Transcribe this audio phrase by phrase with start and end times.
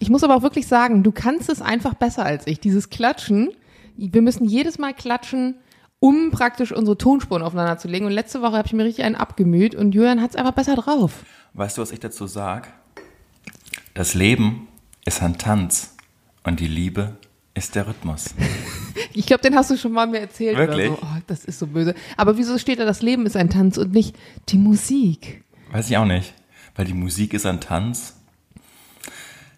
[0.00, 2.58] Ich muss aber auch wirklich sagen, du kannst es einfach besser als ich.
[2.58, 3.50] Dieses Klatschen,
[3.96, 5.56] wir müssen jedes Mal klatschen,
[5.98, 8.06] um praktisch unsere Tonspuren aufeinander zu legen.
[8.06, 10.74] Und letzte Woche habe ich mir richtig einen abgemüht und Julian hat es einfach besser
[10.74, 11.22] drauf.
[11.52, 12.68] Weißt du, was ich dazu sage?
[13.92, 14.68] Das Leben
[15.04, 15.94] ist ein Tanz
[16.44, 17.18] und die Liebe
[17.54, 18.34] ist der Rhythmus.
[19.12, 20.56] Ich glaube, den hast du schon mal mir erzählt.
[20.56, 20.88] Wirklich?
[20.88, 21.02] Oder so.
[21.02, 21.96] Oh, das ist so böse.
[22.16, 24.16] Aber wieso steht da, das Leben ist ein Tanz und nicht
[24.50, 25.42] die Musik?
[25.72, 26.32] Weiß ich auch nicht.
[26.76, 28.19] Weil die Musik ist ein Tanz.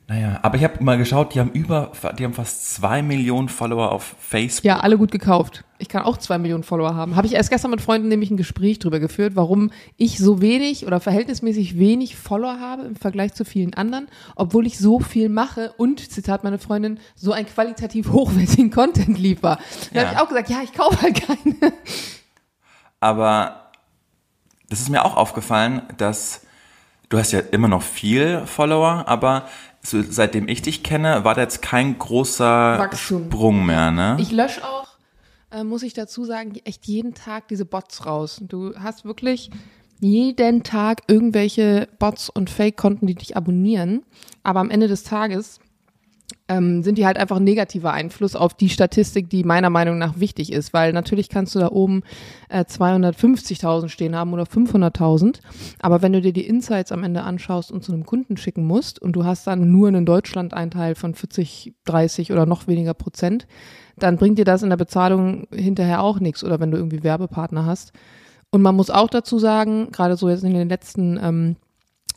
[0.09, 3.93] Naja, aber ich habe mal geschaut, die haben über, die haben fast zwei Millionen Follower
[3.93, 4.65] auf Facebook.
[4.65, 5.65] Ja, alle gut gekauft.
[5.79, 7.17] Ich kann auch zwei Millionen Follower haben.
[7.17, 10.87] Habe ich erst gestern mit Freunden nämlich ein Gespräch drüber geführt, warum ich so wenig
[10.87, 15.73] oder verhältnismäßig wenig Follower habe im Vergleich zu vielen anderen, obwohl ich so viel mache
[15.79, 19.59] und, Zitat meine Freundin, so ein qualitativ hochwertigen Content liefer.
[19.95, 20.07] Da Ja.
[20.09, 21.73] habe ich auch gesagt, ja, ich kaufe halt keine.
[23.01, 23.71] Aber
[24.69, 26.43] das ist mir auch aufgefallen, dass
[27.09, 29.47] du hast ja immer noch viel Follower, aber
[29.85, 33.27] so, seitdem ich dich kenne, war da jetzt kein großer Wachstum.
[33.27, 34.17] Sprung mehr, ne?
[34.21, 34.89] Ich lösche auch,
[35.51, 38.41] äh, muss ich dazu sagen, echt jeden Tag diese Bots raus.
[38.43, 39.51] Du hast wirklich
[39.99, 44.05] jeden Tag irgendwelche Bots und Fake-Konten, die dich abonnieren.
[44.43, 45.61] Aber am Ende des Tages
[46.49, 50.19] ähm, sind die halt einfach ein negativer Einfluss auf die Statistik, die meiner Meinung nach
[50.19, 52.03] wichtig ist, weil natürlich kannst du da oben
[52.49, 55.41] äh, 250.000 stehen haben oder 500.000,
[55.81, 59.01] aber wenn du dir die Insights am Ende anschaust und zu einem Kunden schicken musst
[59.01, 63.47] und du hast dann nur einen Deutschland-Einteil von 40, 30 oder noch weniger Prozent,
[63.99, 67.67] dann bringt dir das in der Bezahlung hinterher auch nichts oder wenn du irgendwie Werbepartner
[67.67, 67.93] hast.
[68.51, 71.57] Und man muss auch dazu sagen, gerade so jetzt in den letzten ähm,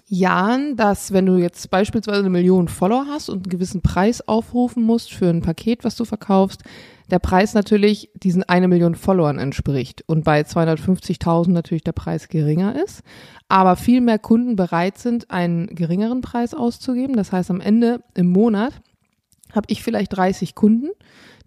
[0.08, 4.84] Jahren, dass wenn du jetzt beispielsweise eine Million Follower hast und einen gewissen Preis aufrufen
[4.84, 6.64] musst für ein Paket, was du verkaufst,
[7.12, 12.82] der Preis natürlich diesen eine Million Followern entspricht und bei 250.000 natürlich der Preis geringer
[12.84, 13.04] ist,
[13.48, 17.16] aber viel mehr Kunden bereit sind, einen geringeren Preis auszugeben.
[17.16, 18.74] Das heißt, am Ende im Monat
[19.54, 20.90] habe ich vielleicht 30 Kunden,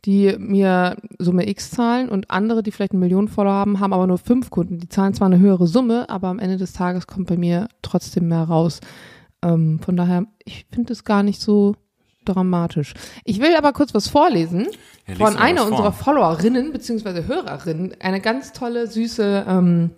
[0.05, 4.07] die mir Summe X zahlen und andere, die vielleicht eine Million Follower haben, haben aber
[4.07, 4.79] nur fünf Kunden.
[4.79, 8.29] Die zahlen zwar eine höhere Summe, aber am Ende des Tages kommt bei mir trotzdem
[8.29, 8.81] mehr raus.
[9.43, 11.75] Ähm, von daher, ich finde es gar nicht so
[12.25, 12.95] dramatisch.
[13.25, 14.67] Ich will aber kurz was vorlesen
[15.07, 15.71] Ja, von einer vor.
[15.71, 17.95] unserer Followerinnen beziehungsweise Hörerinnen.
[18.01, 19.91] Eine ganz tolle, süße ähm,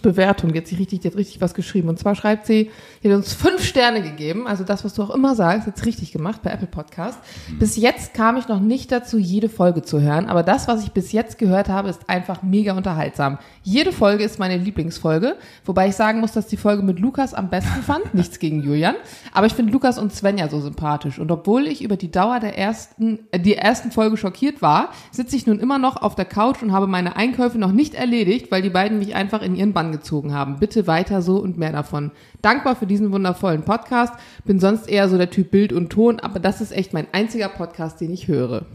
[0.00, 0.54] Bewertung.
[0.54, 1.88] Hat sich richtig, die hat richtig was geschrieben.
[1.88, 2.70] Und zwar schreibt sie,
[3.02, 4.46] die hat uns fünf Sterne gegeben.
[4.46, 7.18] Also das, was du auch immer sagst, jetzt richtig gemacht bei Apple Podcast.
[7.58, 10.26] Bis jetzt kam ich noch nicht dazu, jede Folge zu hören.
[10.26, 13.38] Aber das, was ich bis jetzt gehört habe, ist einfach mega unterhaltsam.
[13.62, 15.36] Jede Folge ist meine Lieblingsfolge.
[15.64, 18.14] Wobei ich sagen muss, dass die Folge mit Lukas am besten fand.
[18.14, 18.94] Nichts gegen Julian.
[19.32, 21.18] Aber ich finde Lukas und Svenja so sympathisch.
[21.18, 25.36] Und obwohl ich über die Dauer der ersten, äh, die ersten Folge schockiert war, sitze
[25.36, 28.62] ich nun immer noch auf der Couch und habe meine Einkäufe noch nicht erledigt, weil
[28.62, 30.58] die beiden mich einfach in ihren Bann gezogen haben.
[30.58, 32.10] Bitte weiter so und mehr davon.
[32.42, 34.14] Dankbar für diesen wundervollen Podcast.
[34.44, 37.48] Bin sonst eher so der Typ Bild und Ton, aber das ist echt mein einziger
[37.48, 38.66] Podcast, den ich höre.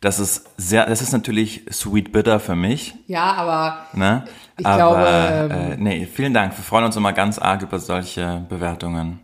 [0.00, 4.24] Das ist sehr, das ist natürlich sweet bitter für mich, Ja, aber ne?
[4.58, 6.56] Ich Aber, glaube, ähm, äh, nee, vielen Dank.
[6.58, 9.20] Wir freuen uns immer ganz arg über solche Bewertungen.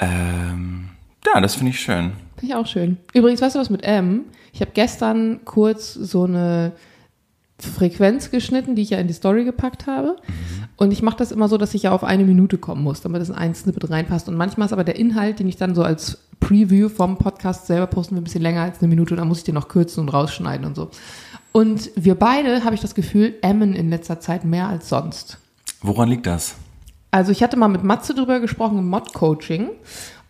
[0.00, 0.88] Ähm,
[1.24, 2.12] ja, das finde ich schön.
[2.36, 2.98] Finde ich auch schön.
[3.14, 4.24] Übrigens, weißt du was mit M?
[4.52, 6.72] Ich habe gestern kurz so eine
[7.68, 10.16] Frequenz geschnitten, die ich ja in die Story gepackt habe.
[10.76, 13.22] Und ich mache das immer so, dass ich ja auf eine Minute kommen muss, damit
[13.22, 14.28] es in ein Snippet reinpasst.
[14.28, 17.86] Und manchmal ist aber der Inhalt, den ich dann so als Preview vom Podcast selber
[17.86, 19.14] posten will, ein bisschen länger als eine Minute.
[19.14, 20.90] Und dann muss ich den noch kürzen und rausschneiden und so.
[21.52, 25.38] Und wir beide, habe ich das Gefühl, emmen in letzter Zeit mehr als sonst.
[25.82, 26.56] Woran liegt das?
[27.10, 29.68] Also ich hatte mal mit Matze drüber gesprochen im Mod-Coaching.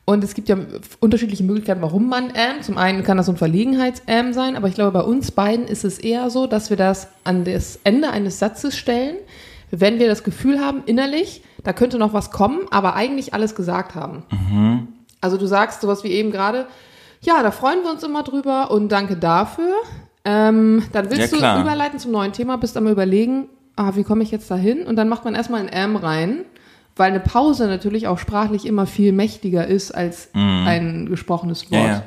[0.04, 0.56] Und es gibt ja
[0.98, 2.64] unterschiedliche Möglichkeiten, warum man ammt.
[2.64, 5.84] Zum einen kann das so ein Verlegenheits-Am sein, aber ich glaube, bei uns beiden ist
[5.84, 9.16] es eher so, dass wir das an das Ende eines Satzes stellen,
[9.70, 13.94] wenn wir das Gefühl haben, innerlich, da könnte noch was kommen, aber eigentlich alles gesagt
[13.94, 14.24] haben.
[15.20, 16.66] Also du sagst sowas wie eben gerade,
[17.20, 19.72] ja, da freuen wir uns immer drüber und danke dafür.
[20.24, 24.24] Ähm, dann willst Ja, du überleiten zum neuen Thema, bist am überlegen, ah, wie komme
[24.24, 24.84] ich jetzt da hin?
[24.84, 26.44] Und dann macht man erstmal ein M rein,
[26.97, 31.83] weil eine Pause natürlich auch sprachlich immer viel mächtiger ist als ein gesprochenes Wort.
[31.83, 32.03] Ja, ja.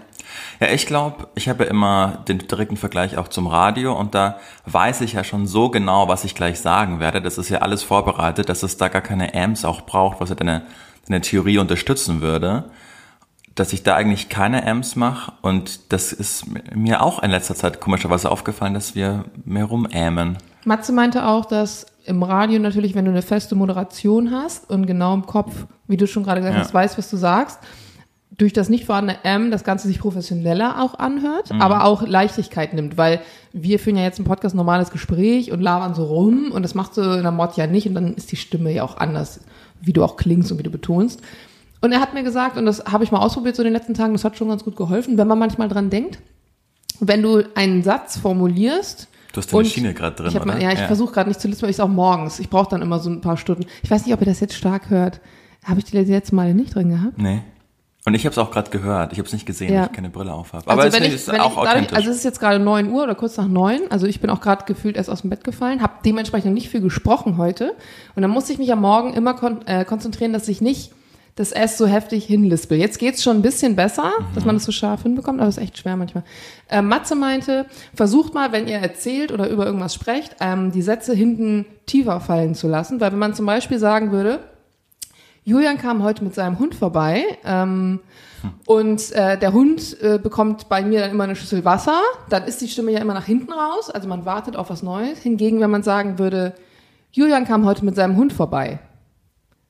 [0.60, 4.40] Ja, ich glaube, ich habe ja immer den direkten Vergleich auch zum Radio und da
[4.66, 7.22] weiß ich ja schon so genau, was ich gleich sagen werde.
[7.22, 10.36] Das ist ja alles vorbereitet, dass es da gar keine Amps auch braucht, was ja
[10.36, 10.64] deine,
[11.08, 12.66] deine Theorie unterstützen würde.
[13.54, 17.80] Dass ich da eigentlich keine Amps mache und das ist mir auch in letzter Zeit
[17.80, 20.38] komischerweise aufgefallen, dass wir mehr rumämen.
[20.66, 25.14] Matze meinte auch, dass im Radio natürlich, wenn du eine feste Moderation hast und genau
[25.14, 26.64] im Kopf, wie du schon gerade gesagt Ja.
[26.64, 27.60] hast, weißt, was du sagst,
[28.38, 31.62] durch das nicht vorhandene M das Ganze sich professioneller auch anhört, Mhm.
[31.62, 33.22] aber auch Leichtigkeit nimmt, weil
[33.54, 36.76] wir führen ja jetzt im Podcast ein normales Gespräch und labern so rum und das
[36.76, 39.40] machst du in der Mod ja nicht und dann ist die Stimme ja auch anders,
[39.82, 41.22] wie du auch klingst und wie du betonst.
[41.82, 43.94] Und er hat mir gesagt, und das habe ich mal ausprobiert so in den letzten
[43.94, 46.20] Tagen, das hat schon ganz gut geholfen, wenn man manchmal dran denkt,
[47.00, 50.46] wenn du einen Satz formulierst, Du hast deine und Schiene gerade drin, ich oder?
[50.46, 50.88] Mal, ja, ich Ja.
[50.88, 52.40] versuche gerade nicht zu lispeln, weil ich auch morgens.
[52.40, 53.66] Ich brauche dann immer so ein paar Stunden.
[53.84, 55.20] Ich weiß nicht, ob ihr das jetzt stark hört.
[55.66, 57.18] Habe ich die letzten Male nicht drin gehabt?
[57.18, 57.42] Nee.
[58.06, 59.12] Und ich habe es auch gerade gehört.
[59.14, 59.82] Ich habe es nicht gesehen, Ja.
[59.82, 60.70] weil ich keine Brille auf habe.
[60.70, 63.04] Aber also es ist ich, auch ich dadurch, also es ist jetzt gerade 9 Uhr
[63.04, 65.82] oder kurz nach 9, also ich bin auch gerade gefühlt erst aus dem Bett gefallen,
[65.82, 67.74] habe dementsprechend noch nicht viel gesprochen heute
[68.16, 70.92] und dann musste ich mich am Morgen immer kon äh, konzentrieren, dass ich nicht
[71.36, 72.78] das S so heftig hinlispel.
[72.78, 75.64] Jetzt geht's schon ein bisschen besser, dass man das so scharf hinbekommt, aber es ist
[75.64, 76.24] echt schwer manchmal.
[76.70, 81.14] Äh, Matze meinte, versucht mal, wenn ihr erzählt oder über irgendwas sprecht, ähm, die Sätze
[81.14, 84.40] hinten tiefer fallen zu lassen, weil wenn man zum Beispiel sagen würde,
[85.44, 88.00] Julian kam heute mit seinem Hund vorbei ähm,
[88.66, 92.00] und äh, der Hund äh, bekommt bei mir dann immer eine Schüssel Wasser.
[92.30, 95.20] Dann ist die Stimme ja immer nach hinten raus, also man wartet auf was Neues.
[95.20, 96.54] Hingegen, wenn man sagen würde,
[97.12, 98.80] Julian kam heute mit seinem Hund vorbei.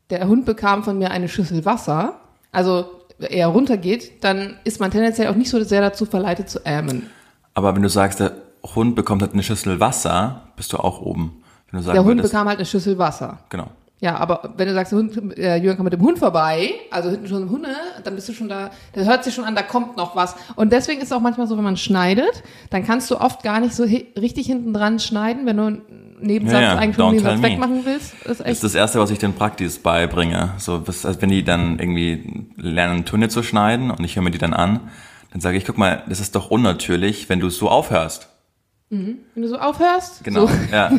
[0.09, 2.19] Der Hund bekam von mir eine Schüssel Wasser,
[2.51, 2.85] also
[3.19, 7.09] er runtergeht, dann ist man tendenziell auch nicht so sehr dazu verleitet zu ämen.
[7.53, 8.33] Aber wenn du sagst, der
[8.75, 11.41] Hund bekommt halt eine Schüssel Wasser, bist du auch oben.
[11.71, 13.39] Wenn du sagen Der Hund würdest, bekam halt eine Schüssel Wasser.
[13.49, 13.69] genau.
[14.01, 17.09] Ja, aber wenn du sagst, der Hund, äh, Jürgen kommt mit dem Hund vorbei, also
[17.09, 17.69] hinten schon Hunde,
[18.03, 20.35] dann bist du schon da, da hört sich schon an, da kommt noch was.
[20.57, 23.61] Und deswegen ist es auch manchmal so, wenn man schneidet, dann kannst du oft gar
[23.61, 25.81] nicht so richtig hinten dran schneiden, wenn du
[26.19, 28.13] Nebensatz Ja, ja, eigentlich don't Nebensatz wegmachen willst.
[28.13, 28.49] Ist Das echt.
[28.51, 30.53] ist das Erste, was ich den Praktis beibringe.
[30.57, 34.31] So, was, also wenn die dann irgendwie lernen, Töne zu schneiden und ich höre mir
[34.31, 34.79] die dann an,
[35.31, 38.29] dann sage ich, guck mal, das ist doch unnatürlich, wenn du so aufhörst.
[38.89, 40.23] Wenn du so aufhörst.
[40.23, 40.53] Genau, So.
[40.71, 40.91] ja.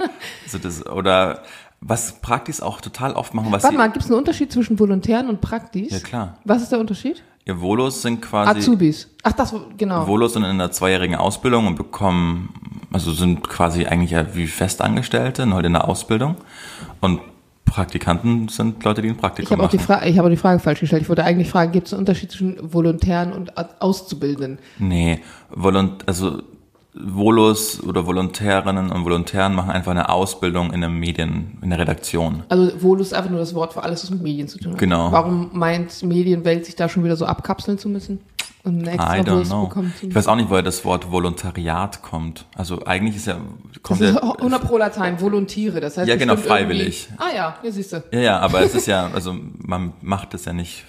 [0.48, 1.42] So das, oder
[1.80, 5.28] was Praktis auch total oft machen, was Warte mal, gibt es einen Unterschied zwischen Volontären
[5.28, 5.90] und Praktis?
[5.90, 6.38] Ja, klar.
[6.44, 7.22] Was ist der Unterschied?
[7.44, 9.08] Ihr Volos sind quasi, Azubis.
[9.22, 10.06] Ach, das, genau.
[10.06, 12.54] Volos sind in einer zweijährigen Ausbildung und bekommen,
[12.92, 16.36] also sind quasi eigentlich ja wie Festangestellte, halt in der Ausbildung.
[17.00, 17.20] Und
[17.64, 19.86] Praktikanten sind Leute, die ein Praktikum Ich habe auch, die machen.
[19.86, 21.02] Fra- ich habe auch die Frage falsch gestellt.
[21.02, 24.58] Ich wollte eigentlich fragen, gibt es einen Unterschied zwischen Volontären und Auszubildenden?
[24.78, 26.42] Nee, Volunt also
[26.94, 32.42] Volos oder Volontärinnen und Volontären machen einfach eine Ausbildung in der Medien, in der Redaktion.
[32.50, 34.78] Also Volus ist einfach nur das Wort für alles, was mit Medien zu tun hat.
[34.78, 35.10] Genau.
[35.10, 38.20] Warum meint Medienwelt sich da schon wieder so abkapseln zu müssen?
[38.64, 39.66] Und extra I don't know.
[39.68, 42.44] bekommen Ich weiß auch nicht, woher das Wort Volontariat kommt.
[42.54, 43.38] Also eigentlich ist ja,
[43.72, 45.80] Das kommt ist ja, 100 Pro Latein, Volontiere.
[45.80, 47.08] Das heißt Ja, genau, bestimmt irgendwie- freiwillig.
[47.16, 48.04] Ah ja, hier siehst du.
[48.12, 50.84] ja, ja, aber es ist ja, also man macht das ja nicht,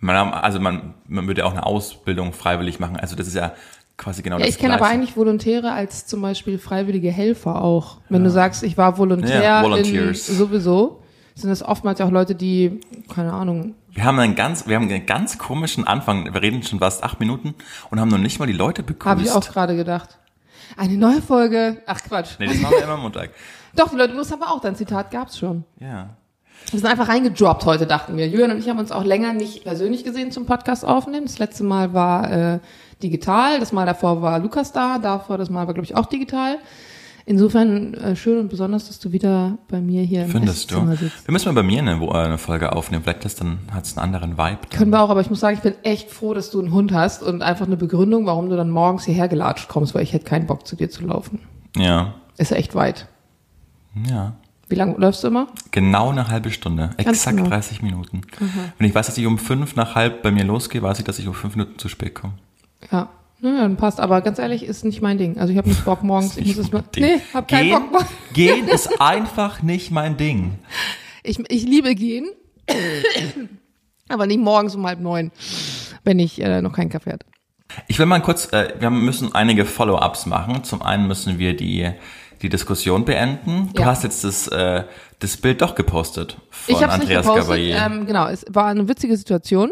[0.00, 2.96] man, also man, man würde ja auch eine Ausbildung freiwillig machen.
[2.98, 3.52] Also das ist ja
[3.96, 7.98] quasi genau Ja, das ich kenne aber eigentlich Volontäre als zum Beispiel freiwillige Helfer auch.
[8.08, 11.02] Wenn du sagst, ich war Volontär Ja, in, sowieso,
[11.34, 12.80] sind das oftmals auch Leute, die,
[13.12, 16.32] keine Ahnung, Wir haben einen ganz, wir haben einen ganz komischen Anfang.
[16.32, 17.54] Wir reden schon fast acht Minuten
[17.90, 19.06] und haben noch nicht mal die Leute begrüßt.
[19.06, 20.18] habe ich auch gerade gedacht.
[20.76, 21.78] Eine neue Folge.
[21.86, 22.32] Ach Quatsch.
[22.38, 23.30] Nee, das machen wir immer am Montag.
[23.76, 24.60] Doch, die Leute, das haben wir auch.
[24.60, 25.64] Dein Zitat gab's schon.
[25.80, 26.10] Ja.
[26.70, 28.26] Wir sind einfach reingedroppt heute, dachten wir.
[28.28, 31.26] Julian und ich haben uns auch länger nicht persönlich gesehen zum Podcast aufnehmen.
[31.26, 32.58] Das letzte Mal war äh,
[33.02, 36.58] digital, das Mal davor war Lukas da, davor das Mal war, glaube ich, auch digital.
[37.26, 40.86] Insofern äh, schön und besonders, dass du wieder bei mir hier im Findest du?
[40.94, 41.26] Sitzt.
[41.26, 43.02] Wir müssen mal bei mir eine, äh, eine Folge aufnehmen.
[43.02, 44.58] Vielleicht das dann hat es einen anderen Vibe.
[44.68, 44.78] Dann.
[44.78, 46.92] Können wir auch, aber ich muss sagen, ich bin echt froh, dass du einen Hund
[46.92, 50.26] hast und einfach eine Begründung, warum du dann morgens hierher gelatscht kommst, weil ich hätte
[50.26, 51.40] keinen Bock zu dir zu laufen.
[51.76, 52.14] Ja.
[52.36, 53.08] Ist ja echt weit.
[54.06, 54.34] Ja.
[54.68, 55.48] Wie lange läufst du immer?
[55.70, 56.90] Genau eine halbe Stunde.
[56.98, 57.48] Exakt genau.
[57.48, 58.22] 30 Minuten.
[58.78, 61.18] Wenn ich weiß, dass ich um fünf nach halb bei mir losgehe, weiß ich, dass
[61.18, 62.34] ich um fünf Minuten zu spät komme.
[62.92, 63.08] Ja.
[63.40, 64.00] Naja, dann passt.
[64.00, 65.38] Aber ganz ehrlich, ist nicht mein Ding.
[65.38, 66.36] Also ich habe nicht Bock morgens.
[66.36, 66.82] Ich muss es mal.
[66.96, 68.06] Nee, hab keinen Gehen, Bock.
[68.32, 70.58] gehen ist einfach nicht mein Ding.
[71.22, 72.28] Ich, ich liebe gehen,
[74.08, 75.30] aber nicht morgens um halb neun,
[76.04, 77.26] wenn ich äh, noch keinen Kaffee hatte.
[77.88, 80.64] Ich will mal kurz, äh, wir müssen einige Follow-ups machen.
[80.64, 81.90] Zum einen müssen wir die,
[82.42, 83.70] die Diskussion beenden.
[83.74, 83.86] Du Ja.
[83.88, 84.84] hast jetzt das, äh,
[85.18, 87.44] das Bild doch gepostet von ich habe es nicht Andreas gepostet.
[87.46, 87.76] Gabalier.
[87.76, 89.70] Ähm, genau, es war eine witzige Situation.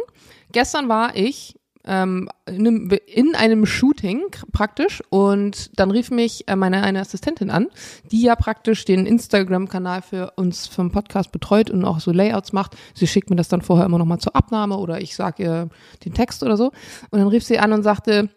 [0.53, 1.55] Gestern war ich
[1.85, 7.51] ähm, in, einem, in einem Shooting praktisch und dann rief mich äh, meine eine Assistentin
[7.51, 7.69] an,
[8.11, 12.77] die ja praktisch den Instagram-Kanal für uns vom Podcast betreut und auch so Layouts macht.
[12.95, 15.69] Sie schickt mir das dann vorher immer nochmal zur Abnahme oder ich sage ihr
[16.05, 16.67] den Text oder so.
[17.11, 18.29] Und dann rief sie an und sagte,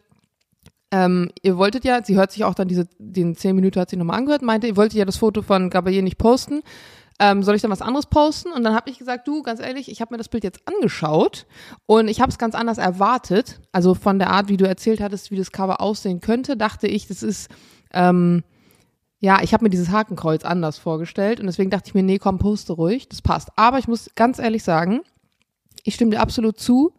[0.91, 3.97] ähm, ihr wolltet ja, sie hört sich auch dann diese, den zehn Minuten hat sie
[3.97, 6.61] nochmal angehört, meinte, ihr wolltet ja das Foto von Gabalier nicht posten.
[7.17, 8.51] Ähm, soll ich dann was anderes posten?
[8.51, 11.45] Und dann habe ich gesagt, du, ganz ehrlich, ich habe mir das Bild jetzt angeschaut
[11.85, 13.61] und ich habe es ganz anders erwartet.
[13.71, 17.07] Also von der Art, wie du erzählt hattest, wie das Cover aussehen könnte, dachte ich,
[17.07, 17.49] das ist,
[17.93, 18.43] ähm,
[19.19, 22.37] ja, ich habe mir dieses Hakenkreuz anders vorgestellt und deswegen dachte ich mir, nee, komm,
[22.37, 23.49] poste ruhig, das passt.
[23.55, 25.01] Aber ich muss ganz ehrlich sagen,
[25.83, 26.93] ich stimme dir absolut zu,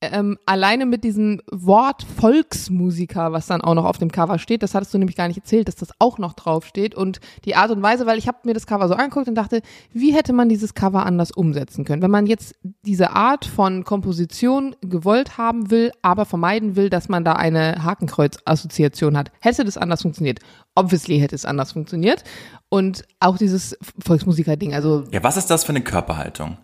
[0.00, 4.74] ähm, alleine mit diesem Wort Volksmusiker, was dann auch noch auf dem Cover steht, das
[4.74, 7.82] hattest du nämlich gar nicht erzählt, dass das auch noch draufsteht und die Art und
[7.82, 9.60] Weise, weil ich habe mir das Cover so angeguckt und dachte,
[9.92, 12.02] wie hätte man dieses Cover anders umsetzen können?
[12.02, 17.24] Wenn man jetzt diese Art von Komposition gewollt haben will, aber vermeiden will, dass man
[17.24, 20.38] da eine Hakenkreuz-Assoziation hat, hätte das anders funktioniert.
[20.76, 22.22] Obviously hätte es anders funktioniert
[22.68, 25.04] und auch dieses Volksmusiker-Ding, also.
[25.10, 26.58] Ja, was ist das für eine Körperhaltung?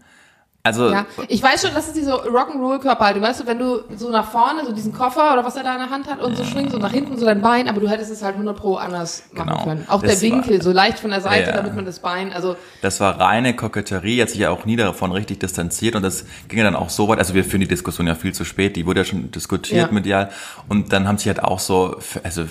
[0.66, 3.22] Also ja, ich weiß schon, das ist diese Rock'n'Roll-Körperhaltung.
[3.22, 5.80] Weißt du, wenn du so nach vorne, so diesen Koffer oder was er da in
[5.80, 8.10] der Hand hat und so schwingst und nach hinten so dein Bein, aber du hättest
[8.10, 9.62] es halt 100 pro anders machen Genau.
[9.62, 9.84] können.
[9.88, 11.56] Auch Das der Winkel, war- so leicht von der Seite, Ja.
[11.58, 15.12] damit man das Bein, also Das war reine Koketterie, hat sich ja auch nie davon
[15.12, 18.06] richtig distanziert und das ging ja dann auch so weit, also wir führen die Diskussion
[18.06, 19.92] ja viel zu spät, die wurde ja schon diskutiert Ja.
[19.92, 20.30] medial
[20.70, 22.44] und dann haben sich halt auch so, also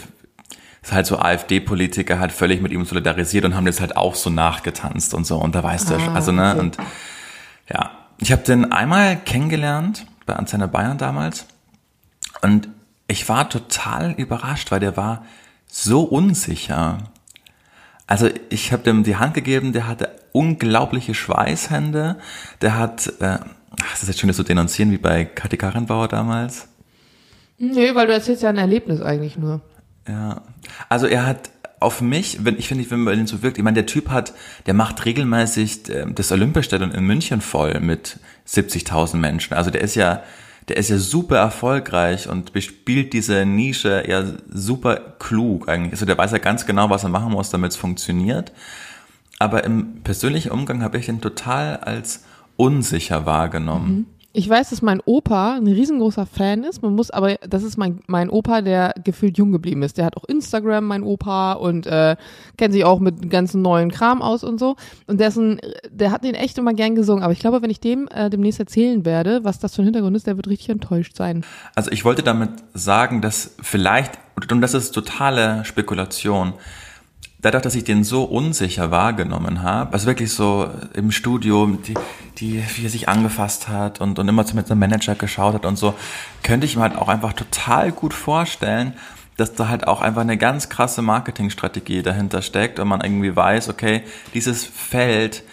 [0.83, 4.29] ist halt so AfD-Politiker halt völlig mit ihm solidarisiert und haben das halt auch so
[4.29, 6.59] nachgetanzt und so und da weißt du ja schon, also ne, okay.
[6.59, 6.77] und
[7.73, 7.89] ja,
[8.23, 11.45] ich habe den einmal kennengelernt bei Antenne Bayern damals
[12.41, 12.69] und
[13.09, 15.25] ich war total überrascht, weil der war
[15.67, 16.99] so unsicher.
[18.07, 22.17] Also ich habe dem die Hand gegeben, der hatte unglaubliche Schweißhände,
[22.61, 23.39] der hat, äh,
[23.81, 26.69] ach, das ist jetzt schön, das zu denunzieren, wie bei Kathi Karrenbauer damals.
[27.57, 29.59] nee, weil du erzählst ja ein Erlebnis eigentlich nur.
[30.07, 30.43] Ja,
[30.87, 31.49] also er hat
[31.83, 34.33] auf mich, wenn ich finde, wenn man so wirkt, ich meine, der Typ hat,
[34.65, 39.53] der macht regelmäßig äh, das Olympiastadion in München voll mit 70.000 Menschen.
[39.53, 40.23] Also der ist ja,
[40.69, 45.93] der ist ja super erfolgreich und bespielt diese Nische ja super klug eigentlich.
[45.93, 48.51] Also der weiß ja ganz genau, was er machen muss, damit es funktioniert.
[49.39, 52.23] Aber im persönlichen Umgang habe ich den total als
[52.55, 54.05] unsicher wahrgenommen.
[54.35, 56.81] Ich weiß, dass mein Opa ein riesengroßer Fan ist.
[56.81, 59.99] Man muss aber, das ist mein, mein Opa, der gefühlt jung geblieben ist.
[59.99, 62.15] Der hat auch Instagram, mein Opa, und äh,
[62.57, 64.75] kennt sich auch mit ganzen neuen Kram aus und so.
[65.05, 65.61] Und der ist ein,
[65.91, 67.23] der hat den echt immer gern gesungen.
[67.23, 70.15] Aber ich glaube, wenn ich dem äh, demnächst erzählen werde, was das für ein Hintergrund
[70.17, 71.45] ist, der wird richtig enttäuscht sein.
[71.75, 74.17] Also ich wollte damit sagen, dass vielleicht,
[74.51, 76.53] und das ist totale Spekulation,
[77.43, 81.93] dadurch, dass ich den so unsicher wahrgenommen habe, also wirklich so im Studio, die,
[82.37, 85.77] die, wie er sich angefasst hat und, und immer mit seinem Manager geschaut hat und
[85.77, 85.93] so,
[86.41, 88.93] könnte ich mir halt auch einfach total gut vorstellen,
[89.35, 93.69] dass da halt auch einfach eine ganz krasse Marketingstrategie dahinter steckt und man irgendwie weiß,
[93.69, 95.43] okay, dieses Feld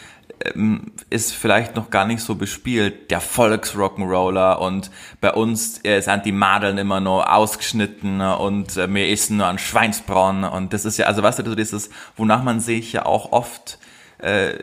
[0.44, 6.24] ähm, ist vielleicht noch gar nicht so bespielt, der Volksrock'n'Roller und bei uns äh, sind
[6.24, 10.96] die Madeln immer nur ausgeschnitten und äh, wir essen nur an Schweinsbraten und das ist
[10.96, 13.78] ja, also weißt du, dieses, wonach man sich ja auch oft
[14.18, 14.54] äh,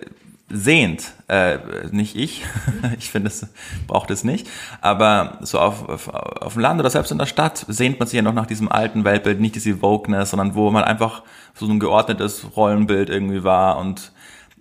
[0.50, 1.58] sehnt, äh,
[1.92, 2.46] nicht ich,
[2.98, 3.46] ich finde, es
[3.86, 4.48] braucht es nicht,
[4.82, 8.16] aber so auf, auf, auf dem Land oder selbst in der Stadt sehnt man sich
[8.16, 11.80] ja noch nach diesem alten Weltbild, nicht diese Wokeness, sondern wo man einfach so ein
[11.80, 14.12] geordnetes Rollenbild irgendwie war und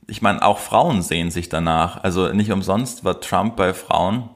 [0.09, 2.03] ich meine, auch Frauen sehen sich danach.
[2.03, 4.29] Also nicht umsonst war Trump bei Frauen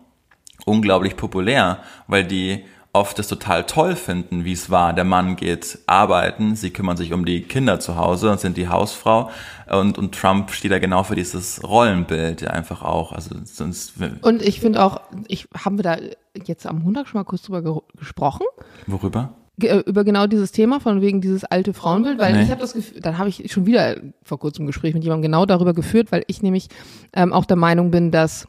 [0.67, 4.93] unglaublich populär, weil die oft es total toll finden, wie es war.
[4.93, 8.69] Der Mann geht arbeiten, sie kümmern sich um die Kinder zu Hause und sind die
[8.69, 9.31] Hausfrau.
[9.71, 13.13] Und, und Trump steht da genau für dieses Rollenbild ja einfach auch.
[13.13, 15.99] Also sonst, Und ich finde auch, ich, haben wir da
[16.47, 18.47] jetzt am Montag schon mal kurz drüber ge gesprochen?
[18.87, 19.35] worüber?
[19.63, 22.43] Äh, über genau dieses Thema von wegen dieses alte Frauenbild, weil Nee.
[22.45, 25.31] ich habe das Gefühl, dann habe ich schon wieder vor kurzem ein Gespräch mit jemandem
[25.31, 26.69] genau darüber geführt, weil ich nämlich
[27.13, 28.47] ähm, auch der Meinung bin, dass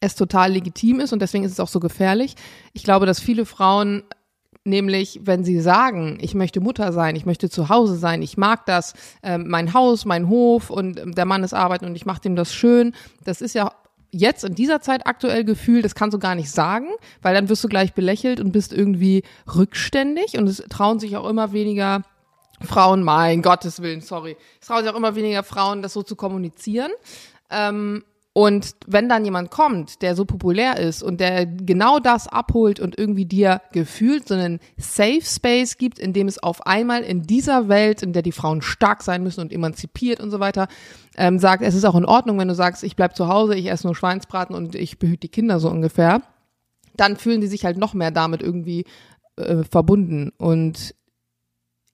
[0.00, 2.34] es total legitim ist und deswegen ist es auch so gefährlich.
[2.72, 4.02] Ich glaube, dass viele Frauen
[4.64, 8.66] nämlich, wenn sie sagen, ich möchte Mutter sein, ich möchte zu Hause sein, ich mag
[8.66, 12.20] das, ähm, mein Haus, mein Hof und ähm, der Mann ist arbeiten und ich mache
[12.20, 12.92] dem das schön,
[13.24, 13.72] das ist ja
[14.10, 16.88] jetzt in dieser Zeit aktuell Gefühl, das kannst du gar nicht sagen,
[17.22, 19.22] weil dann wirst du gleich belächelt und bist irgendwie
[19.54, 22.02] rückständig und es trauen sich auch immer weniger
[22.62, 26.16] Frauen, mein Gottes Willen, sorry, es trauen sich auch immer weniger Frauen, das so zu
[26.16, 26.90] kommunizieren.
[27.50, 28.04] Ähm,
[28.36, 32.98] und wenn dann jemand kommt, der so populär ist und der genau das abholt und
[32.98, 37.70] irgendwie dir gefühlt so einen Safe Space gibt, in dem es auf einmal in dieser
[37.70, 40.68] Welt, in der die Frauen stark sein müssen und emanzipiert und so weiter,
[41.16, 43.70] ähm, sagt, es ist auch in Ordnung, wenn du sagst, ich bleib zu Hause, ich
[43.70, 46.20] esse nur Schweinsbraten und ich behüte die Kinder so ungefähr,
[46.94, 48.84] dann fühlen die sich halt noch mehr damit irgendwie
[49.36, 50.30] äh, verbunden.
[50.36, 50.94] Und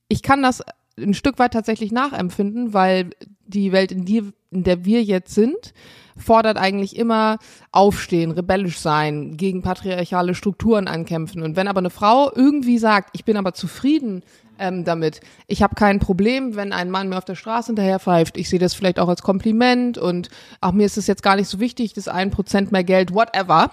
[0.09, 0.65] ich kann das
[0.99, 3.11] ein Stück weit tatsächlich nachempfinden, weil
[3.47, 5.73] die Welt, in, die, in der wir jetzt sind,
[6.17, 7.39] fordert eigentlich immer
[7.71, 11.43] aufstehen, rebellisch sein, gegen patriarchale Strukturen ankämpfen.
[11.43, 14.23] Und wenn aber eine Frau irgendwie sagt, ich bin aber zufrieden
[14.59, 18.37] ähm, damit, ich habe kein Problem, wenn ein Mann mir auf der Straße hinterher pfeift,
[18.37, 20.29] ich sehe das vielleicht auch als Kompliment und
[20.61, 23.71] auch mir ist es jetzt gar nicht so wichtig, das ein Prozent mehr Geld, whatever,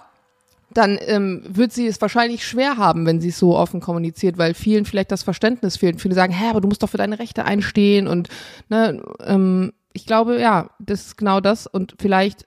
[0.71, 4.53] dann ähm, wird sie es wahrscheinlich schwer haben, wenn sie es so offen kommuniziert, weil
[4.53, 5.99] vielen vielleicht das Verständnis fehlt.
[5.99, 8.29] Viele sagen, hä, aber du musst doch für deine Rechte einstehen und
[8.69, 12.45] ne, ähm, ich glaube, ja, das ist genau das und vielleicht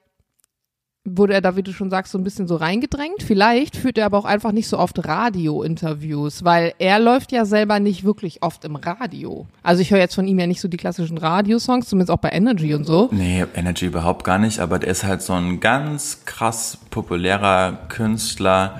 [1.05, 3.23] wurde er da, wie du schon sagst, so ein bisschen so reingedrängt.
[3.23, 7.81] Vielleicht führt er aber auch einfach nicht so oft Radio-Interviews, weil er läuft ja selber
[7.81, 9.45] nicht wirklich oft im Radio.
[9.63, 12.29] Also ich höre jetzt von ihm ja nicht so die klassischen Radiosongs, zumindest auch bei
[12.29, 13.09] Energy und so.
[13.11, 18.79] Nee, Energy überhaupt gar nicht, aber der ist halt so ein ganz krass populärer Künstler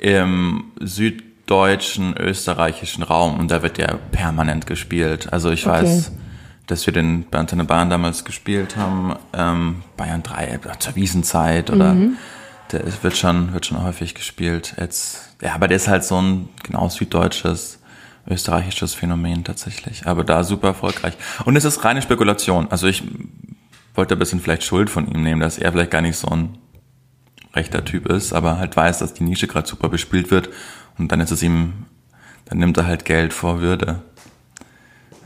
[0.00, 5.32] im süddeutschen, österreichischen Raum und da wird der permanent gespielt.
[5.32, 5.82] Also ich Okay.
[5.82, 6.10] weiß,
[6.70, 11.94] dass wir den bei Antenne Bayern damals gespielt haben, ähm, Bayern 3 zur Wiesenzeit oder
[12.72, 14.74] der ist- wird schon, wird schon häufig gespielt.
[14.78, 17.78] Jetzt, ja, aber der ist halt so ein genau süddeutsches,
[18.28, 20.06] österreichisches Phänomen tatsächlich.
[20.06, 21.14] Aber da super erfolgreich.
[21.44, 22.70] Und es ist reine Spekulation.
[22.70, 23.02] Also ich
[23.94, 26.56] wollte ein bisschen vielleicht Schuld von ihm nehmen, dass er vielleicht gar nicht so ein
[27.54, 30.50] rechter Typ ist, aber halt weiß, dass die Nische gerade super bespielt wird
[30.98, 31.86] und dann ist es ihm,
[32.44, 34.02] dann nimmt er halt Geld vor Würde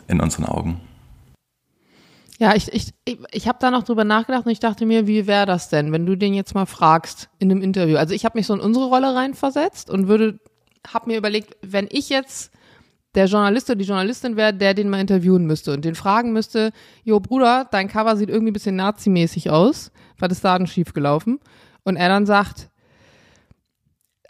[0.08, 0.80] in unseren Augen.
[2.40, 5.26] Ja, ich, ich, ich, ich habe da noch drüber nachgedacht und ich dachte mir, wie
[5.26, 7.96] wäre das denn, wenn du den jetzt mal fragst in einem Interview?
[7.96, 10.40] Also ich habe mich so in unsere Rolle reinversetzt und würde,
[10.92, 12.50] habe mir überlegt, wenn ich jetzt
[13.14, 16.72] der Journalist oder die Journalistin wäre, der den mal interviewen müsste und den fragen müsste,
[17.04, 20.92] jo Bruder, dein Cover sieht irgendwie ein bisschen nazimäßig aus, was ist da denn schief
[20.92, 21.38] gelaufen?
[21.84, 22.70] Und er dann sagt,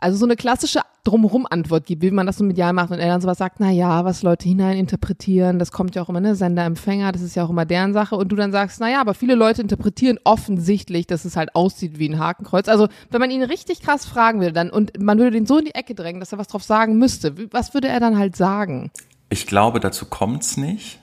[0.05, 3.23] also so eine klassische Drumherum-Antwort gibt, wie man das so medial macht und er dann
[3.23, 7.11] sowas sagt, na ja, was Leute hineininterpretieren, das kommt ja auch immer, ne, Sender, Empfänger,
[7.11, 9.35] das ist ja auch immer deren Sache und du dann sagst, na ja, aber viele
[9.35, 12.69] Leute interpretieren offensichtlich, dass es halt aussieht wie ein Hakenkreuz.
[12.69, 15.65] Also, wenn man ihn richtig krass fragen würde dann und man würde den so in
[15.65, 18.91] die Ecke drängen, dass er was drauf sagen müsste, was würde er dann halt sagen?
[19.31, 21.01] Ich glaube, dazu kommt's nicht.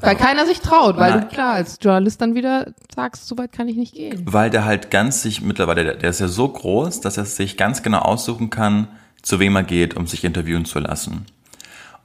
[0.00, 1.20] Weil keiner sich traut, weil Nein.
[1.22, 4.22] du klar als Journalist dann wieder sagst, so weit kann ich nicht gehen.
[4.26, 7.56] Weil der halt ganz sich mittlerweile, der, der ist ja so groß, dass er sich
[7.56, 8.88] ganz genau aussuchen kann,
[9.22, 11.26] zu wem er geht, um sich interviewen zu lassen.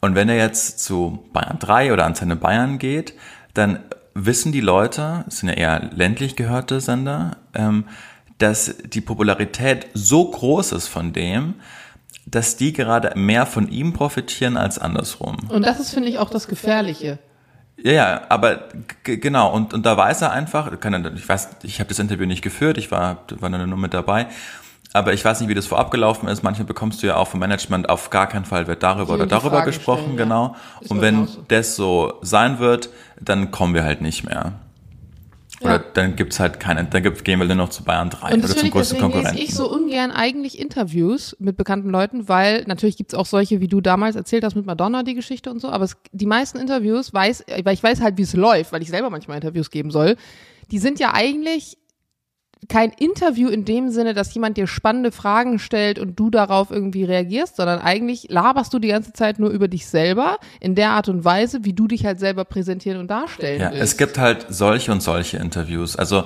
[0.01, 3.13] Und wenn er jetzt zu Bayern 3 oder Antenne Bayern geht,
[3.53, 3.79] dann
[4.15, 7.85] wissen die Leute, es sind ja eher ländlich gehörte Sender, ähm,
[8.39, 11.55] dass die Popularität so groß ist von dem,
[12.25, 15.37] dass die gerade mehr von ihm profitieren als andersrum.
[15.49, 17.19] Und das ist, finde ich, auch das Gefährliche.
[17.77, 18.65] Ja, ja, aber
[19.03, 22.25] genau, und, und da weiß er einfach, kann er, ich weiß, ich habe das Interview
[22.25, 24.27] nicht geführt, ich war, war nur mit dabei,
[24.93, 26.43] aber ich weiß nicht, wie das vorab gelaufen ist.
[26.43, 29.57] Manchmal bekommst du ja auch vom Management, auf gar keinen Fall wird darüber oder darüber
[29.57, 30.23] Frage gesprochen, stellen, ja.
[30.23, 30.55] genau.
[30.81, 34.53] Ist Und wenn das so sein wird, dann kommen wir halt nicht mehr.
[35.63, 35.83] Oder Ja.
[35.93, 38.55] dann gibt's halt keine, dann gibt, gehen wir nur noch zu Bayern 3 Und oder
[38.55, 39.37] zum größten Konkurrenten.
[39.41, 43.81] ich so ungern eigentlich Interviews mit bekannten Leuten, weil natürlich gibt's auch solche, wie du
[43.81, 47.45] damals erzählt hast mit Madonna, die Geschichte und so, aber es, die meisten Interviews weiß,
[47.63, 50.15] weil ich weiß halt, wie es läuft, weil ich selber manchmal Interviews geben soll,
[50.71, 51.77] die sind ja eigentlich
[52.69, 57.03] kein Interview in dem Sinne, dass jemand dir spannende Fragen stellt und du darauf irgendwie
[57.03, 61.09] reagierst, sondern eigentlich laberst du die ganze Zeit nur über dich selber in der Art
[61.09, 63.83] und Weise, wie du dich halt selber präsentieren und darstellen Ja, willst.
[63.83, 65.95] es gibt halt solche und solche Interviews.
[65.95, 66.19] Also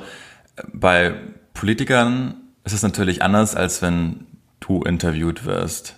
[0.55, 1.13] äh, bei
[1.53, 4.25] Politikern ist es natürlich anders, als wenn
[4.59, 5.95] du interviewt wirst.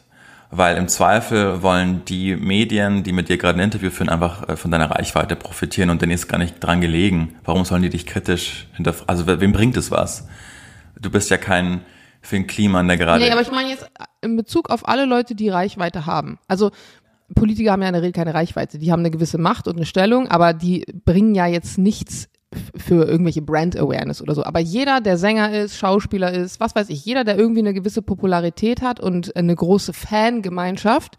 [0.51, 4.55] Weil im Zweifel wollen die Medien, die mit dir gerade ein Interview führen, einfach äh,
[4.57, 7.35] von deiner Reichweite profitieren und denen ist gar nicht dran gelegen.
[7.45, 9.09] Warum sollen die dich kritisch hinterfragen?
[9.09, 10.27] Also we- wem bringt es was?
[10.99, 11.81] Du bist ja kein
[12.21, 13.23] Finn Kliman, der gerade...
[13.23, 13.89] Nee, aber ich meine jetzt
[14.21, 16.39] in Bezug auf alle Leute, die Reichweite haben.
[16.47, 16.71] Also
[17.35, 18.79] Politiker haben ja in der Regel keine Reichweite.
[18.79, 22.27] Die haben eine gewisse Macht und eine Stellung, aber die bringen ja jetzt nichts
[22.75, 24.43] für irgendwelche Brand Awareness oder so.
[24.43, 28.01] Aber jeder, der Sänger ist, Schauspieler ist, was weiß ich, jeder, der irgendwie eine gewisse
[28.01, 31.17] Popularität hat und eine große Fangemeinschaft,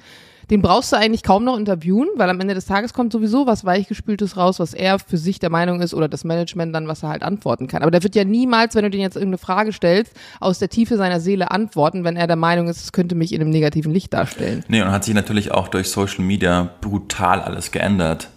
[0.51, 3.65] den brauchst du eigentlich kaum noch interviewen, weil am Ende des Tages kommt sowieso was
[3.65, 7.11] Weichgespültes raus, was er für sich der Meinung ist oder das Management dann, was er
[7.11, 7.83] halt antworten kann.
[7.83, 10.97] Aber der wird ja niemals, wenn du den jetzt irgendeine Frage stellst, aus der Tiefe
[10.97, 14.13] seiner Seele antworten, wenn er der Meinung ist, es könnte mich in einem negativen Licht
[14.13, 14.65] darstellen.
[14.67, 18.29] Nee, und hat sich natürlich auch durch Social Media brutal alles geändert.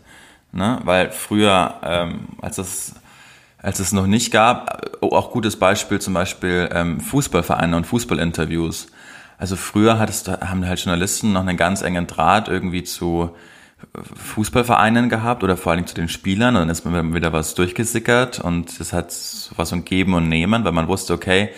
[0.53, 0.79] Ne?
[0.83, 2.95] Weil früher, ähm, als es
[3.63, 8.87] als es noch nicht gab, äh, auch gutes Beispiel zum Beispiel ähm, Fußballvereine und Fußballinterviews.
[9.37, 13.31] Also früher hattest, haben halt Journalisten noch einen ganz engen Draht irgendwie zu
[13.95, 18.39] Fußballvereinen gehabt oder vor Dingen zu den Spielern und dann ist mir wieder was durchgesickert
[18.39, 19.13] und es hat
[19.55, 21.49] was um Geben und Nehmen, weil man wusste, okay,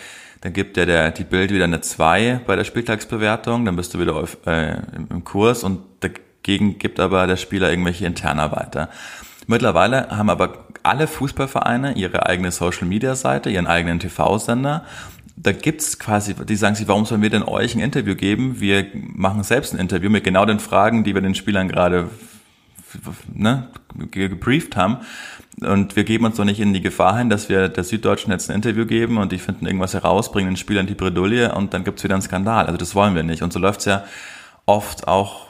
[0.42, 4.00] dann gibt der, der die Bild wieder eine 2 bei der Spieltagsbewertung, dann bist du
[4.00, 4.78] wieder auf, äh,
[5.10, 5.82] im Kurs und
[6.46, 8.90] dagegen gibt aber der Spieler irgendwelche Interna weiter.
[9.48, 14.86] Mittlerweile haben aber alle Fußballvereine ihre eigene Social-Media-Seite, ihren eigenen TV-Sender.
[15.38, 18.60] Da gibt's quasi, die sagen sich, warum sollen wir denn euch ein Interview geben?
[18.60, 22.10] Wir machen selbst ein Interview mit genau den Fragen, die wir den Spielern gerade
[23.34, 23.68] ne,
[24.12, 24.98] ge- gebrieft haben.
[25.62, 28.50] Und wir geben uns doch nicht in die Gefahr hin, dass wir der Süddeutschen jetzt
[28.50, 31.84] ein Interview geben und die finden irgendwas heraus, bringen den Spielern die Bredouille und dann
[31.84, 32.66] gibt's wieder einen Skandal.
[32.68, 33.42] Also das wollen wir nicht.
[33.42, 34.04] Und so läuft's ja
[34.66, 35.48] oft auch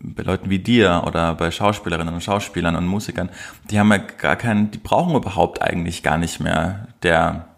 [0.00, 3.30] bei Leuten wie dir oder bei Schauspielerinnen und Schauspielern und Musikern,
[3.70, 7.48] die haben ja gar keinen, die brauchen überhaupt eigentlich gar nicht mehr der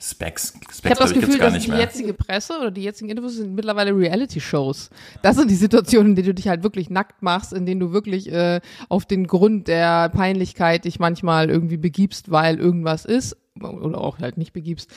[0.00, 1.80] Specs, Ich Specs habe das gibt's Gefühl, dass die mehr.
[1.80, 4.90] jetzige Presse oder die jetzigen Interviews sind mittlerweile Reality-Shows.
[5.22, 7.92] Das sind die Situationen, in denen du dich halt wirklich nackt machst, in denen du
[7.92, 13.98] wirklich äh, auf den Grund der Peinlichkeit dich manchmal irgendwie begibst, weil irgendwas ist oder
[13.98, 14.88] auch halt nicht begibst.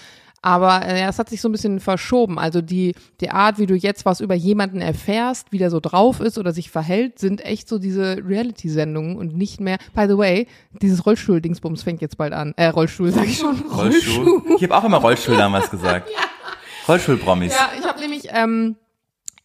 [0.42, 2.40] Aber äh, ja, es hat sich so ein bisschen verschoben.
[2.40, 6.20] Also die, die Art, wie du jetzt was über jemanden erfährst, wie der so drauf
[6.20, 9.78] ist oder sich verhält, sind echt so diese Reality-Sendungen und nicht mehr.
[9.94, 10.48] By the way,
[10.82, 12.54] dieses Rollstuhl-Dingsbums fängt jetzt bald an.
[12.58, 13.60] Äh, Rollstuhl, sag ich schon.
[13.72, 14.42] Rollstuhl.
[14.58, 16.10] Ich habe auch immer Rollstuhl damals gesagt.
[16.88, 17.54] Rollstuhl-Promis.
[17.54, 18.78] Ja, ich habe nämlich ähm,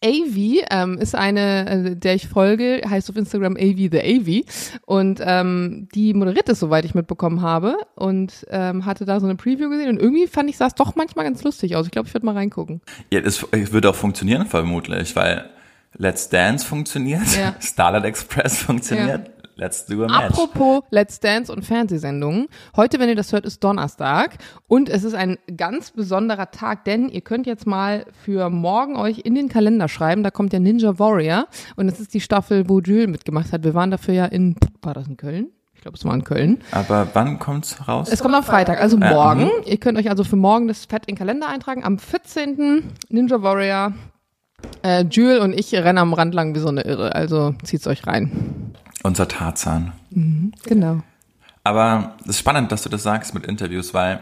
[0.03, 4.45] Avi ähm, ist eine, äh, der ich folge, heißt auf Instagram Avi the Avi
[4.85, 9.35] und ähm, die moderiert es, soweit ich mitbekommen habe und ähm, hatte da so eine
[9.35, 11.85] Preview gesehen und irgendwie fand ich, sah es doch manchmal ganz lustig aus.
[11.85, 12.81] Ich glaube, ich würde mal reingucken.
[13.11, 15.49] Ja, das würde auch funktionieren vermutlich, weil
[15.97, 17.55] Let's Dance funktioniert, Ja.
[17.59, 20.13] Starlight Express funktioniert, Let's Do a Match.
[20.39, 22.47] Apropos Let's Dance und Fernsehsendungen.
[22.75, 27.09] Heute, wenn ihr das hört, ist Donnerstag und es ist ein ganz besonderer Tag, denn
[27.09, 30.21] ihr könnt jetzt mal für morgen euch in den Kalender schreiben.
[30.21, 33.63] Da kommt der Ninja Warrior und das ist die Staffel, wo Jules mitgemacht hat.
[33.63, 35.47] Wir waren dafür ja in, war das in Köln?
[35.73, 36.59] Ich glaube, es war in Köln.
[36.71, 38.09] Aber wann kommt's raus?
[38.11, 39.41] Es kommt am Freitag, also Ja, morgen.
[39.45, 39.51] mhm.
[39.65, 41.83] Ihr könnt euch also für morgen das Fett in den Kalender eintragen.
[41.83, 42.83] Am 14.
[43.09, 43.93] Ninja Warrior.
[44.83, 47.13] Äh, Jules und ich rennen am Rand lang wie so eine Irre.
[47.15, 48.73] Also zieht's euch rein.
[49.03, 49.93] Unser Tarzan.
[50.63, 51.01] Genau.
[51.63, 54.19] Aber es ist spannend, dass du das sagst mit Interviews, weil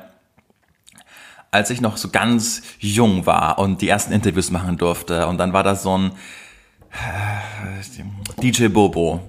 [1.52, 5.54] als ich noch so ganz jung war und die ersten Interviews machen durfte und dann
[5.54, 6.12] war da so ein
[6.92, 9.22] äh, DJ Bobo,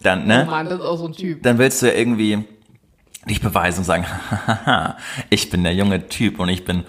[0.00, 0.46] dann, ne?
[0.48, 1.42] Mann, das ist auch so ein Typ.
[1.42, 2.44] dann willst du ja irgendwie
[3.28, 4.06] dich beweisen und sagen,
[4.46, 4.96] haha,
[5.28, 6.84] ich bin der junge Typ und ich bin,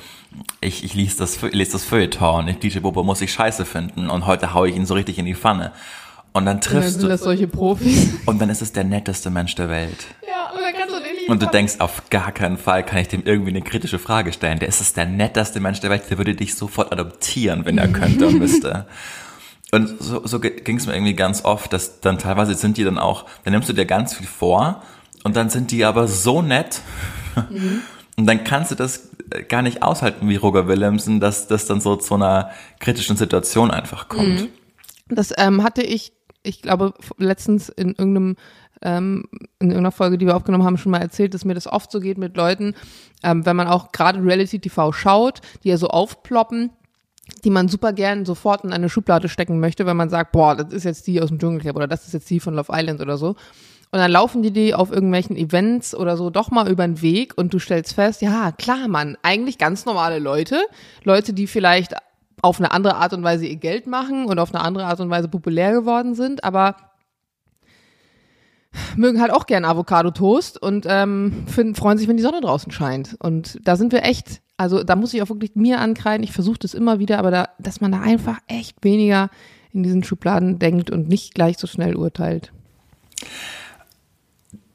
[0.61, 4.25] ich, ich lese das, lese das Feuilleton, ich, DJ Bobo muss ich scheiße finden und
[4.25, 5.73] heute hau ich ihn so richtig in die Pfanne.
[6.31, 8.09] Und dann Und dann triffst sind du, solche Profis.
[8.25, 10.07] und dann ist es der netteste Mensch der Welt.
[10.27, 12.99] Ja, und dann kannst du den nicht Und du denkst, auf gar keinen Fall kann
[12.99, 14.59] ich dem irgendwie eine kritische Frage stellen.
[14.59, 17.87] Der ist es der netteste Mensch der Welt, der würde dich sofort adoptieren, wenn er
[17.87, 18.85] könnte und müsste.
[19.71, 22.97] Und so, so ging es mir irgendwie ganz oft, dass dann teilweise sind die dann
[22.97, 24.81] auch, dann nimmst du dir ganz viel vor
[25.23, 26.81] und dann sind die aber so nett.
[28.17, 29.09] Und dann kannst du das
[29.47, 34.09] gar nicht aushalten wie Roger Willemsen, dass das dann so zu einer kritischen Situation einfach
[34.09, 34.49] kommt.
[35.07, 38.35] Das ähm, hatte ich, ich glaube, letztens in irgendeinem
[38.81, 39.25] ähm,
[39.59, 41.99] in irgendeiner Folge, die wir aufgenommen haben, schon mal erzählt, dass mir das oft so
[41.99, 42.75] geht mit Leuten,
[43.23, 46.71] ähm, wenn man auch gerade Reality-TV schaut, die ja so aufploppen,
[47.43, 50.73] die man super gern sofort in eine Schublade stecken möchte, wenn man sagt, boah, das
[50.73, 53.17] ist jetzt die aus dem Dschungelclub oder das ist jetzt die von Love Island oder
[53.17, 53.35] so.
[53.91, 57.37] Und dann laufen die die auf irgendwelchen Events oder so doch mal über den Weg
[57.37, 60.61] und du stellst fest, ja, klar, Mann, eigentlich ganz normale Leute,
[61.03, 61.95] Leute, die vielleicht
[62.41, 65.09] auf eine andere Art und Weise ihr Geld machen und auf eine andere Art und
[65.09, 66.75] Weise populär geworden sind, aber
[68.95, 73.17] mögen halt auch gern Avocado-Toast und ähm, finden, freuen sich, wenn die Sonne draußen scheint.
[73.19, 76.59] Und da sind wir echt, also da muss ich auch wirklich mir ankreiden, ich versuche
[76.59, 79.29] das immer wieder, aber da, dass man da einfach echt weniger
[79.71, 82.51] in diesen Schubladen denkt und nicht gleich so schnell urteilt.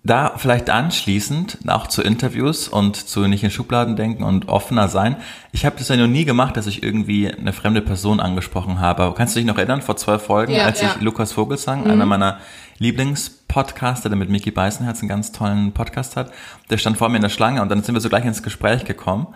[0.06, 5.16] Da vielleicht anschließend auch zu Interviews und zu nicht in Schubladen denken und offener sein.
[5.50, 9.14] Ich habe das ja noch nie gemacht, dass ich irgendwie eine fremde Person angesprochen habe.
[9.16, 10.88] Kannst du dich noch erinnern, vor zwei Folgen, Ja, als ja.
[10.88, 10.94] Mhm.
[10.96, 12.38] ich Lukas Vogelsang, einer meiner
[12.78, 16.30] Lieblingspodcaster, der mit Mickey Beisenherz einen ganz tollen Podcast hat,
[16.68, 18.84] der stand vor mir in der Schlange und dann sind wir so gleich ins Gespräch
[18.84, 19.28] gekommen.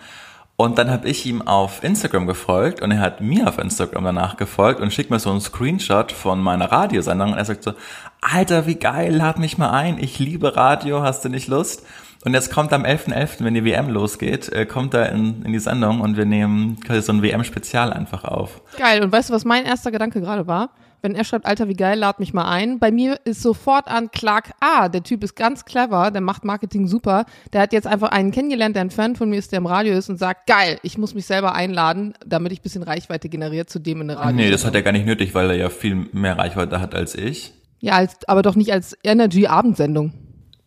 [0.61, 4.37] Und dann habe ich ihm auf Instagram gefolgt und er hat mir auf Instagram danach
[4.37, 7.75] gefolgt und schickt mir so einen Screenshot von meiner Radiosendung und er sagt so,
[8.21, 11.87] Alter, wie geil, lad mich mal ein, ich liebe Radio, hast du nicht Lust?
[12.25, 15.61] Und jetzt kommt am 11.11., wenn die WM losgeht, äh, kommt er in, in die
[15.61, 18.61] Sendung und wir nehmen so ein WM-Spezial einfach auf.
[18.77, 19.05] Geil.
[19.05, 20.71] Und weißt du, was mein erster Gedanke gerade war?
[21.01, 22.79] Wenn er schreibt, Alter, wie geil, lad mich mal ein.
[22.79, 26.89] Bei mir ist sofort an Clark, ah, der Typ ist ganz clever, der macht Marketing
[26.89, 27.25] super.
[27.53, 29.95] Der hat jetzt einfach einen kennengelernt, der ein Fan von mir ist, der im Radio
[29.95, 33.79] ist und sagt, geil, ich muss mich selber einladen, damit ich bisschen Reichweite generiert zu
[33.79, 34.37] dem in der Radio.
[34.37, 37.15] Nee, das hat er gar nicht nötig, weil er ja viel mehr Reichweite hat als
[37.15, 37.53] ich.
[37.81, 40.13] Ja, als, aber doch nicht als Energy-Abendsendung.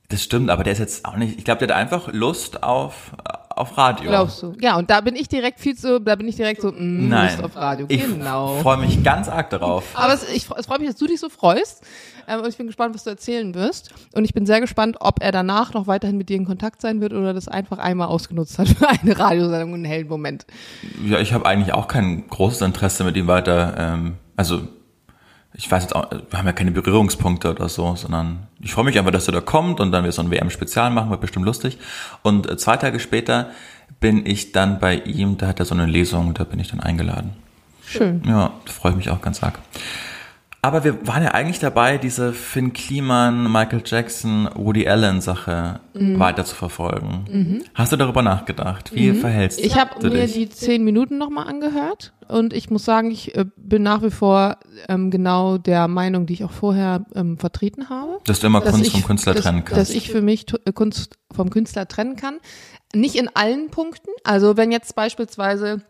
[0.07, 3.13] Das stimmt, aber der ist jetzt auch nicht, ich glaube, der hat einfach Lust auf,
[3.57, 4.09] auf Radio.
[4.09, 4.53] Glaubst du?
[4.61, 7.43] Ja, und da bin ich direkt viel zu, da bin ich direkt so, mm, Nein.
[7.43, 7.85] Auf Radio.
[7.89, 8.55] Ich genau.
[8.61, 9.83] freue mich ganz arg darauf.
[9.93, 11.83] Aber es, ich, es freut mich, dass du dich so freust.
[12.27, 13.93] Ähm, und ich bin gespannt, was du erzählen wirst.
[14.13, 17.01] Und ich bin sehr gespannt, ob er danach noch weiterhin mit dir in Kontakt sein
[17.01, 20.45] wird oder das einfach einmal ausgenutzt hat für eine Radiosendung und einen hellen Moment.
[21.05, 23.75] Ja, ich habe eigentlich auch kein großes Interesse mit ihm weiter.
[23.77, 24.61] Ähm, also
[25.53, 28.97] ich weiß jetzt auch, wir haben ja keine Berührungspunkte oder so, sondern ich freue mich
[28.97, 31.77] einfach, dass er da kommt und dann wir so ein WM-Spezial machen, wird bestimmt lustig.
[32.21, 33.51] Und äh, zwei Tage später
[33.99, 36.79] bin ich dann bei ihm, da hat er so eine Lesung, da bin ich dann
[36.79, 37.31] eingeladen.
[37.85, 38.21] Schön.
[38.25, 39.59] Ja, da freue ich mich auch ganz arg.
[40.63, 46.19] Aber wir waren ja eigentlich dabei, diese Finn Kliman, Michael Jackson, Woody Allen Sache Mhm.
[46.19, 47.63] weiter zu verfolgen.
[47.73, 48.93] Hast du darüber nachgedacht?
[48.93, 49.65] Wie verhältst Mhm.
[49.65, 50.33] Ich habe du mir dich?
[50.33, 54.57] die zehn Minuten nochmal angehört und ich muss sagen, ich äh, bin nach wie vor
[54.87, 58.19] ähm, genau der Meinung, die ich auch vorher ähm, vertreten habe.
[58.25, 59.81] dass du immer dass Kunst ich- vom Künstler dass, trennen kannst.
[59.81, 62.35] Dass ich für mich äh, Kunst vom Künstler trennen kann.
[62.93, 64.09] Nicht in allen Punkten.
[64.23, 65.81] Also wenn jetzt beispielsweise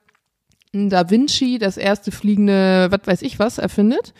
[0.73, 4.13] Da Vinci das erste fliegende, was weiß ich was, erfindet,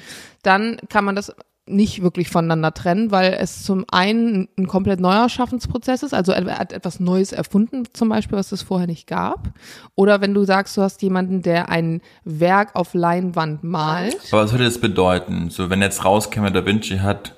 [0.44, 1.34] dann kann man das
[1.66, 6.60] nicht wirklich voneinander trennen, weil es zum einen ein komplett neuer Schaffensprozess ist, also er
[6.60, 9.54] hat etwas Neues erfunden, zum Beispiel, was es vorher nicht gab.
[9.96, 14.18] Oder wenn du sagst, du hast jemanden, der ein Werk auf Leinwand malt.
[14.32, 15.50] Aber was würde das bedeuten?
[15.50, 17.36] So, wenn jetzt rauskäme, Da Vinci hat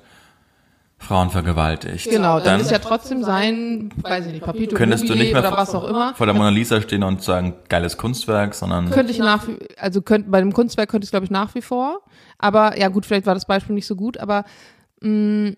[0.98, 2.08] Frauen vergewaltigt.
[2.08, 5.40] Genau, dann, Dann ist ja trotzdem sein, weiß ich nicht, Papito könntest du nicht mehr
[5.42, 6.14] oder vor- was auch immer.
[6.14, 10.00] vor der Mona Lisa stehen und sagen, geiles Kunstwerk, sondern Könnte ich nach, wie- also
[10.00, 12.00] könnte, bei dem Kunstwerk könnte ich glaube ich nach wie vor.
[12.38, 14.44] Aber ja gut, vielleicht war das Beispiel nicht so gut, aber
[15.02, 15.52] mh,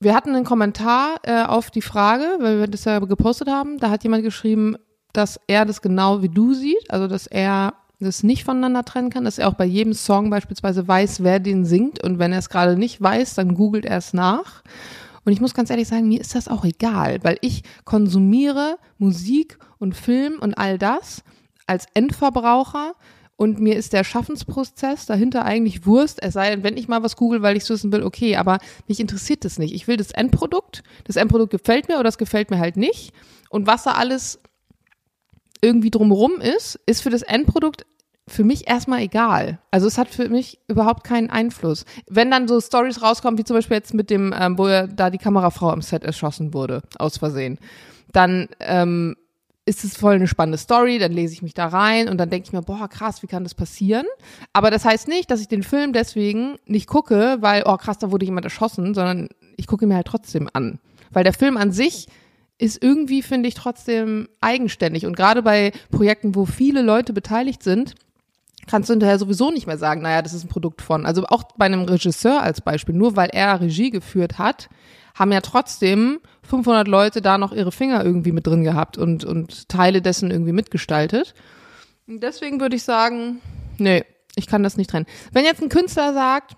[0.00, 3.78] wir hatten einen Kommentar äh, auf die Frage, weil wir das ja gepostet haben.
[3.78, 4.76] Da hat jemand geschrieben,
[5.12, 9.24] dass er das genau wie du sieht, also dass er das nicht voneinander trennen kann,
[9.24, 12.02] dass er auch bei jedem Song beispielsweise weiß, wer den singt.
[12.02, 14.62] Und wenn er es gerade nicht weiß, dann googelt er es nach.
[15.24, 19.58] Und ich muss ganz ehrlich sagen, mir ist das auch egal, weil ich konsumiere Musik
[19.78, 21.22] und Film und all das
[21.66, 22.94] als Endverbraucher.
[23.36, 27.16] Und mir ist der Schaffensprozess dahinter eigentlich Wurst, es sei denn, wenn ich mal was
[27.16, 29.74] google, weil ich es wissen will, okay, aber mich interessiert das nicht.
[29.74, 33.12] Ich will das Endprodukt, das Endprodukt gefällt mir oder das gefällt mir halt nicht.
[33.50, 34.38] Und was da alles
[35.62, 37.86] irgendwie drumherum ist, ist für das Endprodukt
[38.28, 39.58] für mich erstmal egal.
[39.70, 41.84] Also es hat für mich überhaupt keinen Einfluss.
[42.08, 45.10] Wenn dann so Stories rauskommen, wie zum Beispiel jetzt mit dem, ähm, wo ja da
[45.10, 47.58] die Kamerafrau am Set erschossen wurde, aus Versehen,
[48.12, 49.16] dann ähm,
[49.64, 52.46] ist es voll eine spannende Story, dann lese ich mich da rein und dann denke
[52.46, 54.06] ich mir, boah, krass, wie kann das passieren?
[54.52, 58.10] Aber das heißt nicht, dass ich den Film deswegen nicht gucke, weil, oh krass, da
[58.10, 60.78] wurde jemand erschossen, sondern ich gucke mir halt trotzdem an.
[61.10, 62.08] Weil der Film an sich
[62.62, 65.04] ist irgendwie, finde ich, trotzdem eigenständig.
[65.04, 67.96] Und gerade bei Projekten, wo viele Leute beteiligt sind,
[68.68, 71.04] kannst du hinterher sowieso nicht mehr sagen, naja, das ist ein Produkt von.
[71.04, 74.68] Also auch bei einem Regisseur als Beispiel, nur weil er Regie geführt hat,
[75.16, 79.68] haben ja trotzdem 500 Leute da noch ihre Finger irgendwie mit drin gehabt und, und
[79.68, 81.34] Teile dessen irgendwie mitgestaltet.
[82.06, 83.40] Und deswegen würde ich sagen,
[83.78, 84.04] nee,
[84.36, 85.06] ich kann das nicht trennen.
[85.32, 86.54] Wenn jetzt ein Künstler sagt,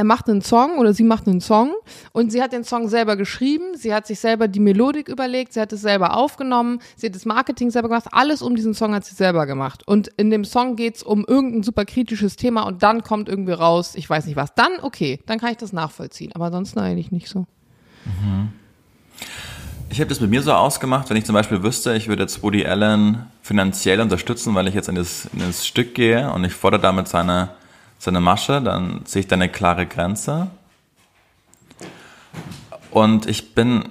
[0.00, 1.74] er macht einen Song oder sie macht einen Song
[2.12, 5.60] und sie hat den Song selber geschrieben, sie hat sich selber die Melodik überlegt, sie
[5.60, 9.04] hat es selber aufgenommen, sie hat das Marketing selber gemacht, alles um diesen Song hat
[9.04, 9.86] sie selber gemacht.
[9.86, 13.92] Und in dem Song geht's um irgendein super kritisches Thema und dann kommt irgendwie raus,
[13.94, 14.54] ich weiß nicht was.
[14.54, 17.44] Dann okay, dann kann ich das nachvollziehen, aber ansonsten eigentlich nicht so.
[19.90, 22.42] Ich habe das mit mir so ausgemacht, wenn ich zum Beispiel wüsste, ich würde jetzt
[22.42, 26.54] Woody Allen finanziell unterstützen, weil ich jetzt in das, in das Stück gehe und ich
[26.54, 27.50] fordere damit seine,
[28.00, 30.48] seine Masche, dann sehe ich da eine klare Grenze.
[32.90, 33.84] Und ich bin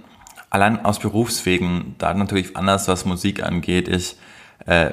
[0.49, 3.87] allein aus Berufswegen da natürlich anders, was Musik angeht.
[3.87, 4.17] Ich
[4.65, 4.91] äh,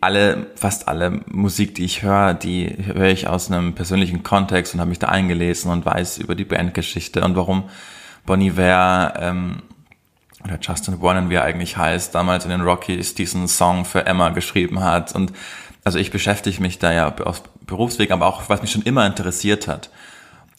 [0.00, 4.80] alle, fast alle Musik, die ich höre, die höre ich aus einem persönlichen Kontext und
[4.80, 7.64] habe mich da eingelesen und weiß über die Bandgeschichte und warum
[8.24, 9.62] Bon Iver ähm,
[10.44, 14.28] oder Justin Warren, wie er eigentlich heißt, damals in den Rockies diesen Song für Emma
[14.28, 15.14] geschrieben hat.
[15.14, 15.32] Und
[15.84, 19.68] also ich beschäftige mich da ja aus Berufsweg, aber auch, was mich schon immer interessiert
[19.68, 19.90] hat.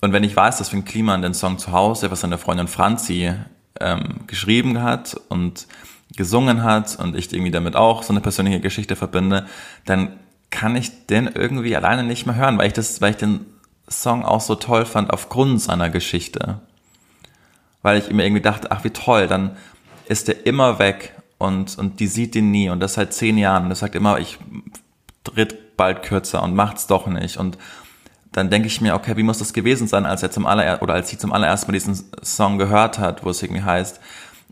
[0.01, 3.33] Und wenn ich weiß, dass Finn Kliman den Song zu Hause, was seine Freundin Franzi
[3.79, 5.67] ähm, geschrieben hat und
[6.15, 9.47] gesungen hat und ich irgendwie damit auch so eine persönliche Geschichte verbinde,
[9.85, 10.19] dann
[10.51, 13.45] kann ich den irgendwie alleine nicht mehr hören, weil ich das, weil ich den
[13.89, 16.59] Song auch so toll fand aufgrund seiner Geschichte.
[17.81, 19.57] Weil ich mir irgendwie dachte, ach wie toll, dann
[20.07, 23.63] ist der immer weg und, und die sieht ihn nie und das seit zehn Jahren
[23.63, 24.37] und das sagt immer, ich
[25.25, 27.57] tritt bald kürzer und macht's doch nicht und
[28.31, 30.93] dann denke ich mir, okay, wie muss das gewesen sein, als er zum aller oder
[30.93, 34.01] als sie zum allerersten Mal diesen Song gehört hat, wo es irgendwie heißt,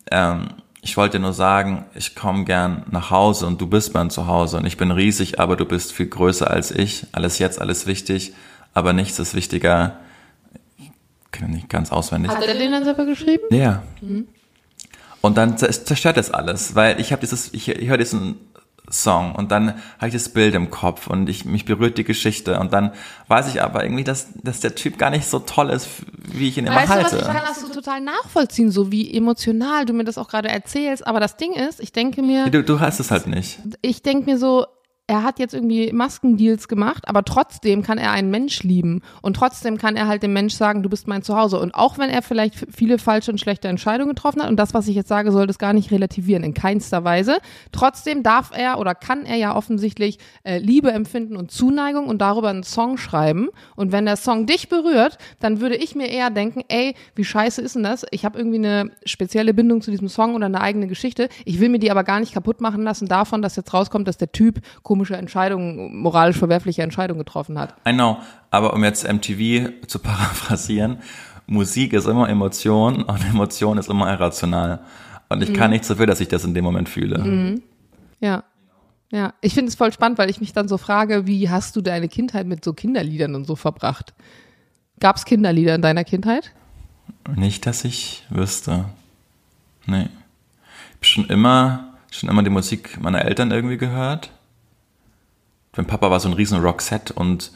[0.09, 4.57] ähm, ich wollte nur sagen, ich komme gern nach Hause und du bist mein Zuhause
[4.57, 7.07] und ich bin riesig, aber du bist viel größer als ich.
[7.13, 8.33] Alles jetzt, alles wichtig,
[8.73, 9.97] aber nichts ist wichtiger.
[10.77, 10.91] Ich
[11.31, 12.31] kenne nicht ganz auswendig.
[12.31, 13.43] Hat er den dann selber geschrieben?
[13.49, 13.83] Ja.
[15.21, 18.35] Und dann zerstört das alles, weil ich habe dieses, ich, ich höre diesen
[18.89, 22.59] Song und dann habe ich das Bild im Kopf und ich mich berührt die Geschichte
[22.59, 22.91] und dann
[23.27, 26.57] weiß ich aber irgendwie, dass, dass der Typ gar nicht so toll ist, wie ich
[26.57, 27.15] ihn immer Weißt du, halte.
[27.15, 30.49] was ich kann das so total nachvollziehen, so wie emotional du mir das auch gerade
[30.49, 31.07] erzählst.
[31.07, 33.59] Aber das Ding ist, ich denke mir, du, du hast es halt nicht.
[33.81, 34.65] ich denke mir so,
[35.05, 39.77] er hat jetzt irgendwie Maskendeals gemacht, aber trotzdem kann er einen Mensch lieben und trotzdem
[39.77, 41.59] kann er halt dem Mensch sagen, du bist mein Zuhause.
[41.59, 44.87] Und auch wenn er vielleicht viele falsche und schlechte Entscheidungen getroffen hat, und das, was
[44.87, 47.39] ich jetzt sage, soll das gar nicht relativieren, in keinster Weise,
[47.73, 52.49] trotzdem darf er oder kann er ja offensichtlich äh, Liebe empfinden und Zuneigung und darüber
[52.49, 53.49] einen Song schreiben.
[53.75, 57.61] Und wenn der Song dich berührt, dann würde ich mir eher denken, ey, wie scheiße
[57.61, 58.05] ist denn das?
[58.11, 61.27] Ich habe irgendwie eine spezielle Bindung zu diesem Song oder eine eigene Geschichte.
[61.43, 64.17] Ich will mir die aber gar nicht kaputt machen lassen davon, dass jetzt rauskommt, dass
[64.17, 64.61] der Typ
[64.93, 67.73] komische Entscheidungen, moralisch verwerfliche Entscheidungen getroffen hat.
[67.87, 68.17] I know,
[68.51, 70.99] aber um jetzt MTV zu paraphrasieren,
[71.47, 74.81] Musik ist immer Emotion und Emotion ist immer irrational.
[75.29, 77.57] Und ich kann nichts dafür, dass ich das in dem Moment fühle.
[78.19, 78.43] Ja.
[79.11, 81.81] Ja, ich finde es voll spannend, weil ich mich dann so frage, wie hast du
[81.81, 84.13] deine Kindheit mit so Kinderliedern und so verbracht?
[84.99, 86.51] Gab es Kinderlieder in deiner Kindheit?
[87.35, 88.85] Nicht, dass ich wüsste.
[89.87, 90.03] Nee.
[90.03, 94.31] Ich hab schon immer, schon immer die Musik meiner Eltern irgendwie gehört.
[95.75, 97.51] Mein Papa war so ein riesen Roxette und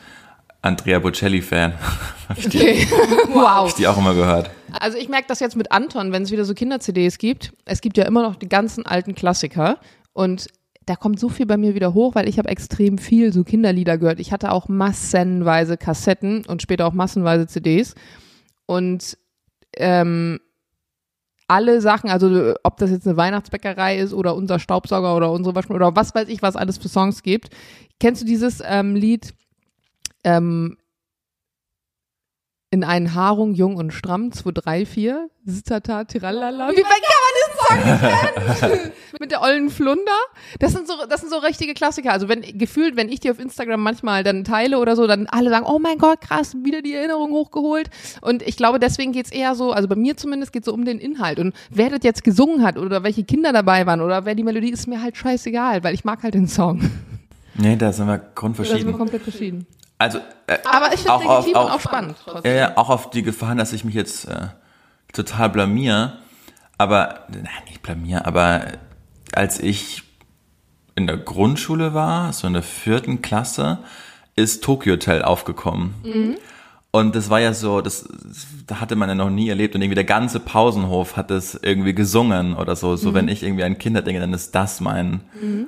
[0.62, 1.74] Andrea Bocelli-Fan.
[2.30, 2.86] Okay.
[3.30, 3.70] wow.
[3.70, 4.52] ich die auch immer gehört.
[4.82, 7.54] Also ich merke das jetzt mit Anton, wenn es wieder so Kinder-CDs gibt.
[7.64, 9.78] Es gibt ja immer noch die ganzen alten Klassiker
[10.12, 10.48] und
[10.86, 13.98] da kommt so viel bei mir wieder hoch, weil ich habe extrem viel so Kinderlieder
[13.98, 14.20] gehört.
[14.20, 17.96] Ich hatte auch massenweise Kassetten und später auch massenweise CDs
[18.66, 19.18] und
[19.78, 20.42] ähm,
[21.48, 25.86] alle Sachen, also ob das jetzt eine Weihnachtsbäckerei ist oder unser Staubsauger oder unsere Waschmaschine
[25.86, 27.50] oder was weiß ich, was alles für Songs gibt.
[28.00, 29.34] Kennst du dieses ähm, Lied
[30.24, 30.78] ähm,
[32.70, 36.70] in einen Haarung, jung und stramm, 2, 3, 4, Sittata, Tiralala.
[36.72, 38.92] Wie kann man diesen Song nicht kennen?
[39.22, 40.12] Mit der ollen Flunder.
[40.60, 42.12] Das sind so, das sind so richtige Klassiker.
[42.12, 45.50] Also wenn, gefühlt, wenn ich die auf Instagram manchmal dann teile oder so, dann alle
[45.50, 47.90] sagen, oh mein Gott, krass, wieder die Erinnerung hochgeholt.
[48.20, 51.00] Und ich glaube, deswegen geht's eher so, also bei mir zumindest geht's so um den
[51.00, 51.40] Inhalt.
[51.40, 54.72] Und wer das jetzt gesungen hat oder welche Kinder dabei waren oder wer die Melodie,
[54.72, 56.82] ist mir halt scheißegal, weil ich mag halt den Song.
[57.56, 58.98] Nee, da sind wir Da sind wir grundverschieden.
[58.98, 59.66] komplett verschieden.
[59.98, 62.18] Also, äh, Aber ich finde Auch auf- auch- auch spannend.
[62.24, 62.56] Trotzdem.
[62.56, 64.48] Ja, auch auf die Gefahr, dass ich mich jetzt äh,
[65.14, 66.18] total blamier.
[66.78, 68.62] Aber, nein, nicht blamier, aber
[69.34, 70.04] als ich
[70.96, 73.80] in der Grundschule war, so in der vierten Klasse,
[74.36, 75.96] ist Tokyo Hotel aufgekommen.
[76.04, 76.38] Mhm.
[77.00, 78.08] Und das war ja so, das,
[78.66, 81.94] da hatte man ja noch nie erlebt und irgendwie der ganze Pausenhof hat es irgendwie
[81.94, 82.92] gesungen oder so.
[82.92, 82.98] Mhm.
[82.98, 85.22] So, wenn ich irgendwie ein Kind denke, dann ist das mein,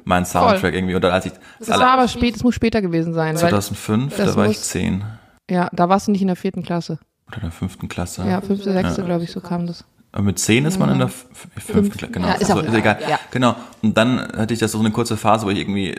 [0.04, 0.96] mein Soundtrack irgendwie.
[0.96, 3.36] Oder als ich, Das war aber spät, es muss später gewesen sein.
[3.36, 5.04] Weil, 2005, das da war ich muss- zehn.
[5.50, 7.00] ja, da warst du nicht in der vierten Klasse.
[7.28, 8.26] Oder in der fünften Klasse.
[8.28, 9.86] Ja, fünfte, sechste, glaube ich, so kam das.
[10.12, 12.28] Aber Mit zehn ist man in der f- fünften Klasse, genau.
[12.30, 12.98] Ja, ist also, ist egal.
[13.08, 13.20] Ja.
[13.30, 13.56] Genau.
[13.84, 15.94] Und dann hatte ich das so eine kurze Phase, wo ich irgendwie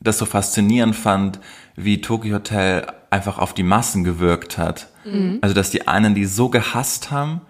[0.00, 1.38] das so faszinierend fand,
[1.76, 4.88] wie Tokyo Hotel einfach auf die Massen gewirkt hat.
[5.04, 5.38] Mhm.
[5.42, 7.40] Also, dass die einen die so gehasst haben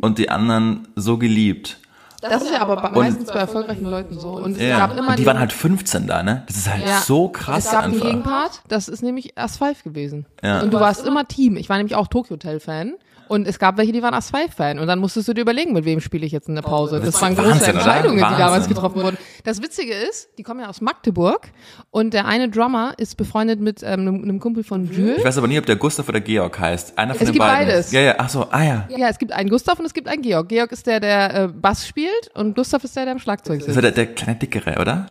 [0.00, 1.78] und die anderen so geliebt.
[2.20, 4.30] Das ist ja aber bei, meistens bei erfolgreichen Leuten so.
[4.30, 4.78] Und es Ja.
[4.78, 6.42] gab immer Und die waren halt 15 da, ne?
[6.48, 7.00] Das ist halt Ja.
[7.00, 8.06] so krass Es gab einen einfach.
[8.06, 10.26] Gegenpart, das ist nämlich As5 gewesen.
[10.42, 10.60] Ja.
[10.62, 11.56] Und du warst immer Team.
[11.56, 12.94] Ich war nämlich auch Tokyo Hotel Fan.
[13.28, 14.78] Und es gab welche, die waren As5-Fan.
[14.78, 17.00] Und dann musstest du dir überlegen, mit wem spiele ich jetzt in der Pause.
[17.00, 17.74] Das, waren große Wahnsinn?
[17.76, 19.18] Entscheidungen, die damals getroffen wurden.
[19.44, 21.48] Das Witzige ist, die kommen ja aus Magdeburg.
[21.90, 25.18] Und der eine Drummer ist befreundet mit ähm, einem, einem Kumpel von Jules.
[25.18, 26.96] Ich weiß aber nie, ob der Gustav oder Georg heißt.
[26.98, 27.68] Einer von Es den gibt beiden.
[27.68, 27.92] beides.
[27.92, 28.88] Ja, ja, ach so, ah ja.
[28.96, 30.48] Ja, es gibt einen Gustav und es gibt einen Georg.
[30.48, 33.66] Georg ist der, der äh, Bass spielt und Gustav ist der, der am Schlagzeug Das
[33.66, 33.76] sitzt.
[33.76, 35.06] war der, der kleine Dickere, oder?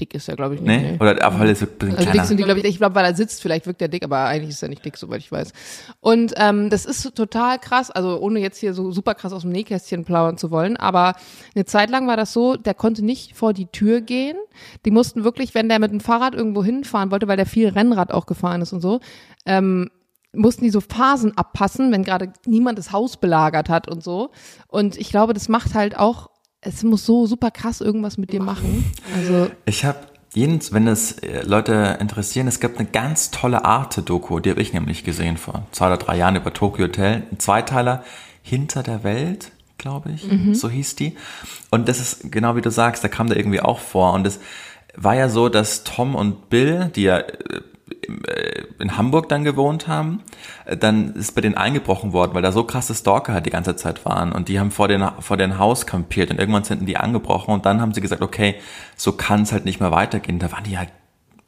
[0.00, 0.68] Dick ist er, glaube ich, nicht.
[0.68, 0.92] Nee?
[0.92, 0.98] nee.
[1.00, 2.26] Oder aber er so ein bisschen Also dick kleiner.
[2.26, 4.50] sind die, glaube ich, ich glaube, weil er sitzt, vielleicht wirkt er dick, aber eigentlich
[4.50, 5.52] ist er nicht dick, soweit ich weiß.
[6.00, 9.50] Und ähm, das ist total krass, also ohne jetzt hier so super krass aus dem
[9.50, 11.14] Nähkästchen plaudern zu wollen, aber
[11.54, 14.36] eine Zeit lang war das so, der konnte nicht vor die Tür gehen.
[14.84, 18.12] Die mussten wirklich, wenn der mit dem Fahrrad irgendwo hinfahren wollte, weil der viel Rennrad
[18.12, 19.00] auch gefahren ist und so,
[19.46, 19.90] ähm,
[20.32, 24.30] mussten die so Phasen abpassen, wenn gerade niemand das Haus belagert hat und so.
[24.68, 28.42] Und ich glaube, das macht halt auch, es muss so super krass irgendwas mit dir
[28.42, 28.84] machen.
[29.16, 29.98] Also Ich habe
[30.34, 34.72] jedes, wenn das äh, Leute interessieren, es gibt eine ganz tolle Arte-Doku, die habe ich
[34.72, 37.22] nämlich gesehen vor zwei oder drei Jahren über Tokyo Hotel.
[37.30, 38.04] Ein Zweiteiler
[38.42, 41.16] Hinter der Welt, glaube ich, so hieß die.
[41.70, 44.12] Und das ist genau wie du sagst, da kam da irgendwie auch vor.
[44.14, 44.40] Und es
[44.96, 47.34] war ja so, dass Tom und Bill, die ja äh,
[48.78, 50.22] in Hamburg dann gewohnt haben,
[50.64, 53.76] äh, dann ist bei denen eingebrochen worden, weil da so krasse Stalker halt die ganze
[53.76, 56.96] Zeit waren und die haben vor den, vor den Haus kampiert und irgendwann sind die
[56.96, 58.56] angebrochen und dann haben sie gesagt, okay,
[58.96, 60.38] so kann es halt nicht mehr weitergehen.
[60.38, 60.90] Da waren die halt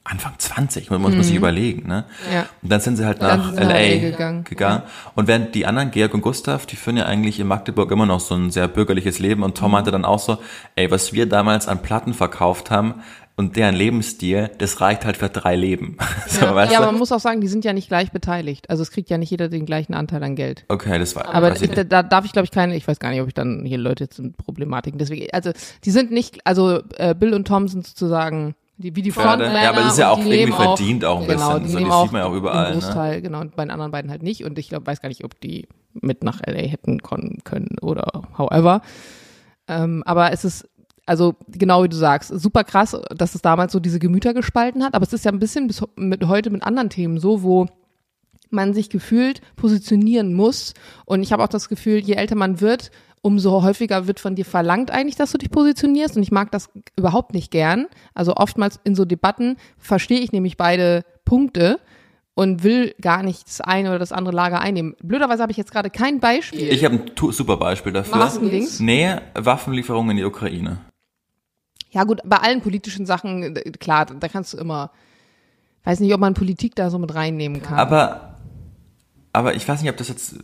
[0.03, 2.05] Anfang 20, muss man sich überlegen, ne?
[2.33, 2.47] Ja.
[2.63, 4.45] Und dann sind sie halt nach LA gegangen.
[4.45, 4.83] gegangen.
[5.15, 8.19] Und während die anderen, Georg und Gustav, die führen ja eigentlich in Magdeburg immer noch
[8.19, 9.61] so ein sehr bürgerliches Leben und Mhm.
[9.61, 10.39] Tom meinte dann auch so,
[10.75, 12.95] ey, was wir damals an Platten verkauft haben
[13.41, 15.97] und deren Lebensstil, das reicht halt für drei Leben.
[16.29, 16.85] so, Ja, weißt ja, du?
[16.85, 18.71] aber man muss auch sagen, die sind ja nicht gleich beteiligt.
[18.71, 20.65] Also es kriegt ja nicht jeder den gleichen Anteil an Geld.
[20.69, 21.35] Okay, das war.
[21.35, 23.35] Aber ich da, da darf ich, glaube ich, keine, ich weiß gar nicht, ob ich
[23.35, 24.99] dann hier Leute jetzt sind Problematiken.
[24.99, 25.51] Deswegen, also
[25.85, 29.11] die sind nicht, also äh, Bill und Tom sind sozusagen die, wie die.
[29.11, 29.63] Frontmänner.
[29.63, 31.67] Ja, aber das ist ja auch irgendwie nehmen auch- verdient auch ein genau, bisschen.
[31.67, 32.81] Die So, das auch sieht man ja auch überall, Im ne?
[32.85, 34.45] Großteil, genau, und bei den anderen beiden halt nicht.
[34.45, 38.23] Und ich glaube, weiß gar nicht, ob die mit nach LA hätten kommen können oder
[38.39, 38.81] however.
[39.69, 40.69] Ähm, aber es ist,
[41.11, 44.95] also genau wie du sagst, super krass, dass es damals so diese Gemüter gespalten hat.
[44.95, 47.67] Aber es ist ja ein bisschen bis mit heute mit anderen Themen so, wo
[48.49, 50.73] man sich gefühlt positionieren muss.
[51.07, 52.93] Und ich habe auch das Gefühl, je älter man wird,
[53.23, 56.17] umso häufiger wird von dir verlangt eigentlich, dass du dich positionierst.
[56.17, 57.87] Und ich mag das überhaupt nicht gern.
[58.15, 61.81] Also oftmals in so Debatten verstehe ich nämlich beide Punkte
[62.35, 64.95] und will gar nicht das eine oder das andere Lager einnehmen.
[65.03, 66.73] Blöderweise habe ich jetzt gerade kein Beispiel.
[66.73, 68.17] Ich habe ein super Beispiel dafür.
[68.17, 68.79] Maskendings.
[68.79, 70.79] Nee, Waffenlieferungen in die Ukraine.
[71.91, 74.91] Ja gut, bei allen politischen Sachen, äh, klar, da kannst du immer,
[75.85, 77.79] weiß nicht, ob man Politik da so mit reinnehmen kann.
[77.79, 78.37] Aber,
[79.33, 80.37] aber ich weiß nicht, ob das jetzt,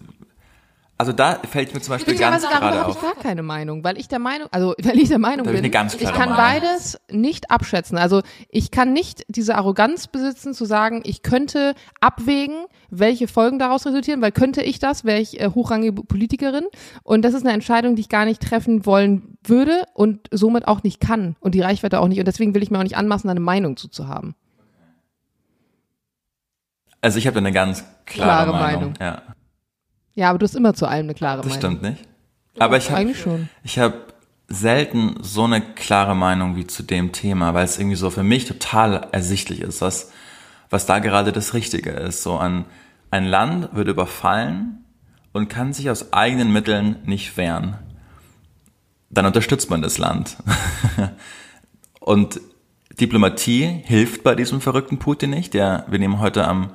[0.98, 3.84] also da fällt mir zum Beispiel ganz Witzigerweise darüber gerade habe ich gar keine Meinung,
[3.84, 6.30] weil ich der Meinung, also weil ich der Meinung Da ich bin, ich klare kann
[6.30, 6.36] Meinung.
[6.36, 7.98] beides nicht abschätzen.
[7.98, 13.84] Also ich kann nicht diese Arroganz besitzen zu sagen, ich könnte abwägen, welche Folgen daraus
[13.86, 16.64] resultieren, weil könnte ich das, wäre ich äh, hochrangige Politikerin
[17.02, 20.82] und das ist eine Entscheidung, die ich gar nicht treffen wollen würde und somit auch
[20.82, 23.28] nicht kann und die Reichweite auch nicht und deswegen will ich mir auch nicht anmaßen,
[23.28, 24.34] eine Meinung zu, zu haben.
[27.02, 28.80] Also ich habe da eine ganz klare, Klare Meinung.
[28.80, 28.94] Meinung.
[29.00, 29.22] Ja,
[30.16, 31.60] Ja, aber du hast immer zu allem eine klare das Meinung.
[31.60, 32.08] stimmt nicht.
[32.58, 33.12] Aber ich habe.
[33.62, 33.94] Ich habe
[34.48, 38.46] selten so eine klare Meinung wie zu dem Thema, weil es irgendwie so für mich
[38.46, 40.10] total ersichtlich ist, was,
[40.70, 42.22] was da gerade das Richtige ist.
[42.22, 42.64] So ein,
[43.10, 44.84] ein Land wird überfallen
[45.32, 47.76] und kann sich aus eigenen Mitteln nicht wehren.
[49.10, 50.38] Dann unterstützt man das Land.
[52.00, 52.40] und
[52.98, 55.52] Diplomatie hilft bei diesem verrückten Putin nicht.
[55.52, 56.70] Der, wir nehmen heute am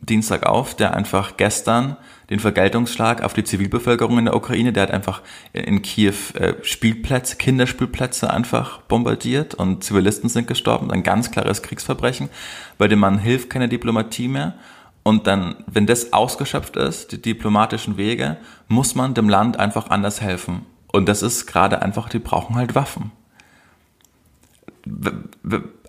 [0.00, 1.96] Dienstag auf, der einfach gestern
[2.32, 5.22] den Vergeltungsschlag auf die Zivilbevölkerung in der Ukraine, der hat einfach
[5.52, 10.90] in Kiew äh, Spielplätze, Kinderspielplätze einfach bombardiert und Zivilisten sind gestorben.
[10.90, 12.30] Ein ganz klares Kriegsverbrechen,
[12.78, 14.54] bei dem man hilft keine Diplomatie mehr.
[15.02, 20.20] Und dann, wenn das ausgeschöpft ist, die diplomatischen Wege, muss man dem Land einfach anders
[20.20, 20.64] helfen.
[20.90, 23.12] Und das ist gerade einfach, die brauchen halt Waffen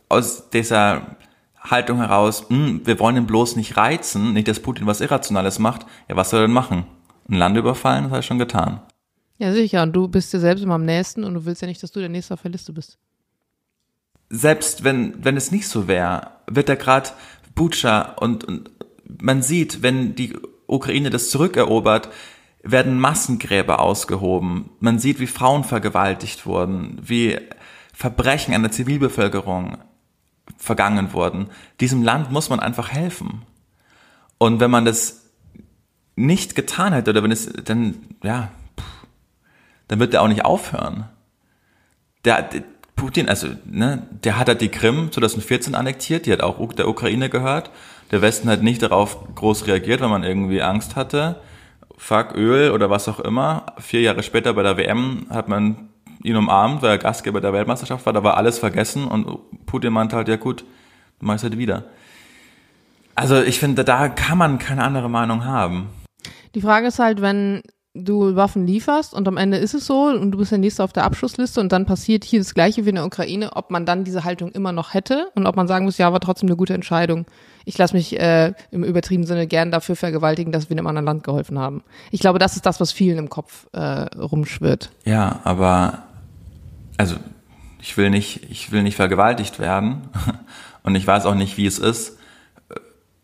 [0.09, 1.15] aus dieser
[1.63, 5.85] Haltung heraus, hm, wir wollen ihn bloß nicht reizen, nicht, dass Putin was Irrationales macht,
[6.09, 6.85] ja, was soll er denn machen?
[7.29, 8.81] Ein Land überfallen, das hat er schon getan.
[9.37, 9.83] Ja, sicher.
[9.83, 11.99] Und du bist dir selbst immer am nächsten und du willst ja nicht, dass du
[11.99, 12.97] der Nächste auf der Liste bist.
[14.29, 17.09] Selbst wenn, wenn es nicht so wäre, wird da gerade
[17.55, 18.71] Butscha und, und
[19.21, 20.33] man sieht, wenn die
[20.67, 22.09] Ukraine das zurückerobert,
[22.63, 24.69] werden Massengräber ausgehoben.
[24.79, 27.37] Man sieht, wie Frauen vergewaltigt wurden, wie
[27.93, 29.77] Verbrechen an der Zivilbevölkerung
[30.63, 31.49] vergangen wurden.
[31.81, 33.41] Diesem Land muss man einfach helfen.
[34.37, 35.29] Und wenn man das
[36.15, 38.49] nicht getan hätte, oder wenn es, dann, ja,
[38.79, 38.85] pff,
[39.89, 41.09] dann wird der auch nicht aufhören.
[42.23, 42.63] Der, der
[42.95, 47.29] Putin, also, ne, der hat halt die Krim 2014 annektiert, die hat auch der Ukraine
[47.29, 47.69] gehört.
[48.11, 51.41] Der Westen hat nicht darauf groß reagiert, weil man irgendwie Angst hatte.
[51.97, 53.65] Fuck Öl oder was auch immer.
[53.79, 55.89] Vier Jahre später bei der WM hat man
[56.23, 60.15] ihn umarmt, weil er Gastgeber der Weltmeisterschaft war, da war alles vergessen und Putin meinte
[60.15, 60.65] halt, ja gut,
[61.19, 61.83] du machst halt wieder.
[63.15, 65.89] Also ich finde, da kann man keine andere Meinung haben.
[66.55, 67.61] Die Frage ist halt, wenn
[67.95, 70.93] du Waffen lieferst und am Ende ist es so und du bist der Nächste auf
[70.93, 74.03] der Abschlussliste und dann passiert hier das Gleiche wie in der Ukraine, ob man dann
[74.03, 76.73] diese Haltung immer noch hätte und ob man sagen muss, ja, war trotzdem eine gute
[76.73, 77.27] Entscheidung.
[77.65, 81.23] Ich lasse mich äh, im übertriebenen Sinne gern dafür vergewaltigen, dass wir einem anderen Land
[81.23, 81.83] geholfen haben.
[82.09, 84.89] Ich glaube, das ist das, was vielen im Kopf äh, rumschwirrt.
[85.05, 86.03] Ja, aber
[86.97, 87.15] also
[87.81, 90.09] ich will nicht, ich will nicht vergewaltigt werden
[90.83, 92.17] und ich weiß auch nicht, wie es ist,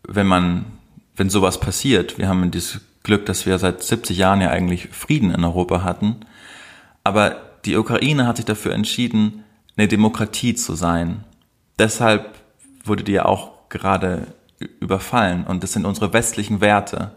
[0.06, 0.66] wenn man,
[1.16, 2.18] wenn sowas passiert.
[2.18, 6.16] Wir haben dieses Glück, dass wir seit 70 Jahren ja eigentlich Frieden in Europa hatten.
[7.04, 9.44] Aber die Ukraine hat sich dafür entschieden,
[9.76, 11.24] eine Demokratie zu sein.
[11.78, 12.34] Deshalb
[12.84, 14.26] wurde die ja auch gerade
[14.80, 17.12] überfallen und das sind unsere westlichen Werte.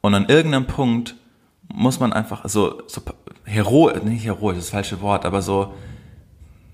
[0.00, 1.16] Und an irgendeinem Punkt
[1.72, 3.00] muss man einfach so, so
[3.44, 5.74] hero, nicht heroisch, das, ist das falsche Wort, aber so,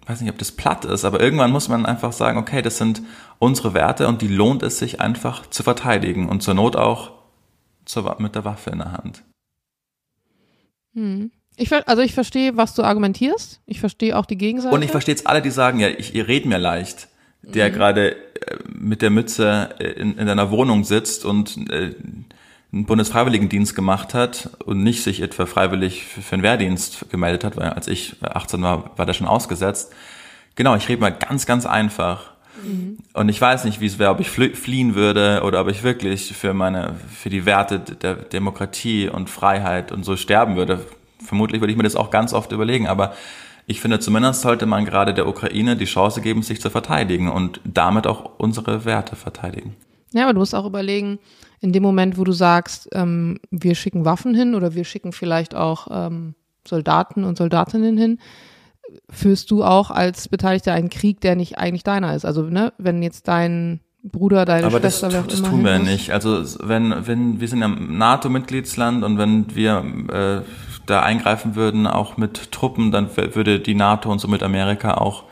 [0.07, 3.03] weiß nicht, ob das platt ist, aber irgendwann muss man einfach sagen, okay, das sind
[3.39, 7.13] unsere Werte und die lohnt es sich einfach zu verteidigen und zur Not auch
[7.85, 9.23] zur, mit der Waffe in der Hand.
[11.57, 13.61] Ich, ver- also ich verstehe, was du argumentierst.
[13.67, 14.75] Ich verstehe auch die Gegenseite.
[14.75, 17.09] Und ich verstehe jetzt alle, die sagen, ja, ich, ihr redet mir leicht,
[17.43, 21.95] der gerade äh, mit der Mütze äh, in, in deiner Wohnung sitzt und äh,
[22.75, 27.71] einen Bundesfreiwilligendienst gemacht hat und nicht sich etwa freiwillig für, den Wehrdienst gemeldet hat, weil
[27.71, 29.93] als ich 18 war, war der schon ausgesetzt.
[30.57, 32.33] Genau, ich rede mal ganz, ganz einfach.
[33.13, 35.83] Und ich weiß nicht, wie es wäre, ob ich flie- fliehen würde oder ob ich
[35.83, 40.81] wirklich für meine, für die Werte der Demokratie und Freiheit und so sterben würde.
[41.23, 43.15] Vermutlich würde ich mir das auch ganz oft überlegen, aber
[43.67, 47.61] ich finde, zumindest sollte man gerade der Ukraine die Chance geben, sich zu verteidigen und
[47.65, 49.75] damit auch unsere Werte verteidigen.
[50.13, 51.19] Ja, aber du musst auch überlegen,
[51.65, 55.55] in dem Moment, wo du sagst, ähm, wir schicken Waffen hin oder wir schicken vielleicht
[55.55, 56.35] auch ähm,
[56.69, 58.19] Soldaten und Soldatinnen hin,
[59.09, 62.27] führst du auch als Beteiligter einen Krieg, der nicht eigentlich deiner ist.
[62.27, 65.79] Also, ne, wenn jetzt dein Bruder, deine Aber Schwester, das, wer das tun wir ja
[65.79, 66.11] nicht.
[66.11, 70.43] Also wenn, wenn wir sind ja ein NATO-Mitgliedsland und wenn wir äh,
[70.85, 75.25] da eingreifen würden, auch mit Truppen, dann würde die NATO und somit Amerika auch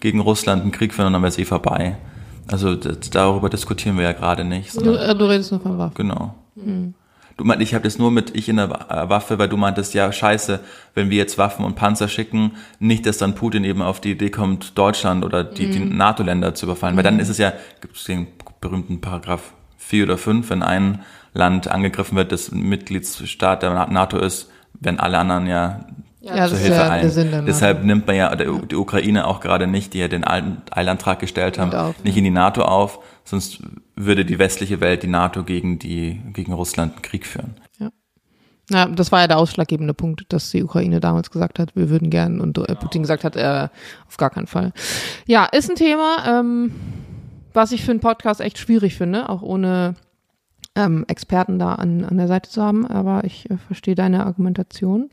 [0.00, 1.96] gegen Russland einen Krieg führen und dann wäre es eh vorbei.
[2.48, 4.74] Also das, darüber diskutieren wir ja gerade nicht.
[4.76, 5.94] Du, äh, du redest nur von Waffen.
[5.94, 6.34] genau.
[7.40, 9.94] Du meinst, ich habe das nur mit ich in der äh, Waffe, weil du meintest,
[9.94, 10.60] ja scheiße,
[10.94, 14.28] wenn wir jetzt Waffen und Panzer schicken, nicht, dass dann Putin eben auf die Idee
[14.28, 16.96] kommt, Deutschland oder die, die NATO-Länder zu überfallen.
[16.96, 18.26] Weil dann ist es ja, gibt es den
[18.60, 21.00] berühmten Paragraph 4 oder 5, wenn ein
[21.32, 25.86] Land angegriffen wird, das Mitgliedsstaat der NATO ist, wenn alle anderen ja
[26.20, 27.00] Ja, das zur ist Hilfe ja ein.
[27.00, 27.44] der Sinn.
[27.46, 31.58] Deshalb nimmt man ja die Ukraine auch gerade nicht, die ja den Eil- Eilantrag gestellt
[31.58, 33.62] haben, nicht in die NATO auf, sonst
[33.96, 37.54] würde die westliche Welt die NATO gegen die gegen Russland einen Krieg führen.
[38.72, 42.08] Ja, das war ja der ausschlaggebende Punkt, dass die Ukraine damals gesagt hat, wir würden
[42.08, 43.68] gern und äh, Putin gesagt hat, äh,
[44.06, 44.72] auf gar keinen Fall.
[45.26, 46.70] Ja, ist ein Thema, ähm,
[47.52, 49.96] was ich für einen Podcast echt schwierig finde, auch ohne
[50.76, 55.10] ähm, Experten da an, an der Seite zu haben, aber ich äh, verstehe deine Argumentation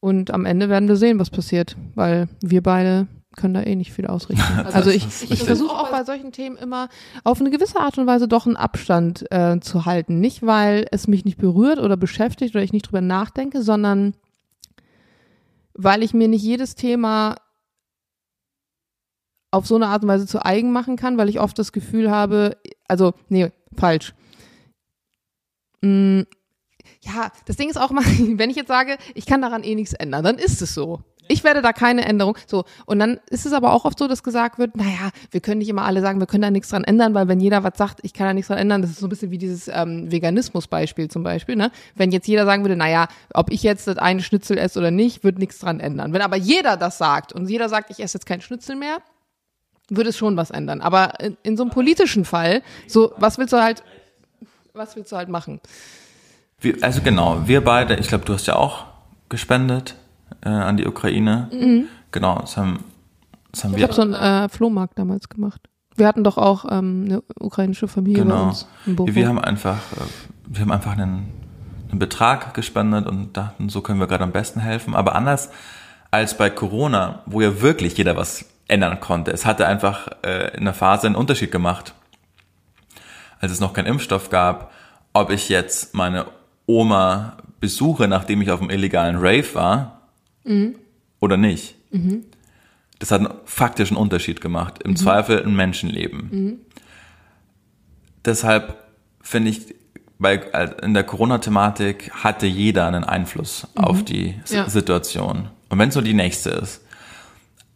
[0.00, 3.92] und am Ende werden wir sehen, was passiert, weil wir beide können da eh nicht
[3.92, 4.44] viel ausrichten.
[4.72, 6.88] Also ich, ich versuche auch bei solchen Themen immer
[7.24, 10.20] auf eine gewisse Art und Weise doch einen Abstand äh, zu halten.
[10.20, 14.14] Nicht, weil es mich nicht berührt oder beschäftigt oder ich nicht drüber nachdenke, sondern
[15.74, 17.36] weil ich mir nicht jedes Thema
[19.50, 22.10] auf so eine Art und Weise zu eigen machen kann, weil ich oft das Gefühl
[22.10, 24.14] habe, also, nee, falsch.
[27.08, 29.94] Ja, das Ding ist auch mal, wenn ich jetzt sage, ich kann daran eh nichts
[29.94, 31.00] ändern, dann ist es so.
[31.30, 32.36] Ich werde da keine Änderung.
[32.46, 32.64] So.
[32.86, 35.68] Und dann ist es aber auch oft so, dass gesagt wird, naja, wir können nicht
[35.68, 38.14] immer alle sagen, wir können da nichts dran ändern, weil wenn jeder was sagt, ich
[38.14, 41.22] kann da nichts dran ändern, das ist so ein bisschen wie dieses ähm, Veganismus-Beispiel zum
[41.22, 41.70] Beispiel, ne?
[41.94, 45.22] Wenn jetzt jeder sagen würde, naja, ob ich jetzt das eine Schnitzel esse oder nicht,
[45.22, 46.14] wird nichts dran ändern.
[46.14, 48.98] Wenn aber jeder das sagt und jeder sagt, ich esse jetzt kein Schnitzel mehr,
[49.90, 50.80] würde es schon was ändern.
[50.80, 53.82] Aber in, in so einem politischen Fall, so, was willst du halt,
[54.72, 55.60] was willst du halt machen?
[56.60, 58.84] Wir, also genau, wir beide, ich glaube, du hast ja auch
[59.28, 59.94] gespendet
[60.44, 61.86] äh, an die Ukraine.
[62.10, 62.84] Genau, das haben,
[63.52, 63.84] das haben Ich wir.
[63.84, 65.60] habe so einen äh, Flohmarkt damals gemacht.
[65.96, 68.44] Wir hatten doch auch ähm, eine ukrainische Familie bei Genau.
[68.48, 69.14] uns im Bochum.
[69.14, 70.00] Wir haben einfach, äh,
[70.46, 71.28] wir haben einfach einen,
[71.90, 74.94] einen Betrag gespendet und dachten, so können wir gerade am besten helfen.
[74.94, 75.50] Aber anders
[76.10, 79.30] als bei Corona, wo ja wirklich jeder was ändern konnte.
[79.32, 81.94] Es hatte einfach äh, in der Phase einen Unterschied gemacht,
[83.40, 84.72] als es noch keinen Impfstoff gab,
[85.12, 86.26] ob ich jetzt meine
[86.68, 90.02] Oma besuche, nachdem ich auf einem illegalen Rave war,
[91.18, 91.74] oder nicht.
[93.00, 94.82] Das hat einen faktischen Unterschied gemacht.
[94.84, 96.60] Im Zweifel ein Menschenleben.
[98.24, 98.76] Deshalb
[99.22, 99.74] finde ich,
[100.18, 104.68] bei, äh, in der Corona-Thematik hatte jeder einen Einfluss auf die Ja.
[104.68, 105.48] Situation.
[105.68, 106.82] Und wenn es nur die nächste ist.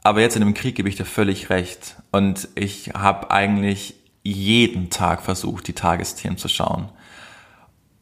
[0.02, 1.96] Aber jetzt in dem Krieg gebe ich dir völlig recht.
[2.10, 6.88] Und ich habe eigentlich jeden Tag versucht, die Tagesthemen zu schauen.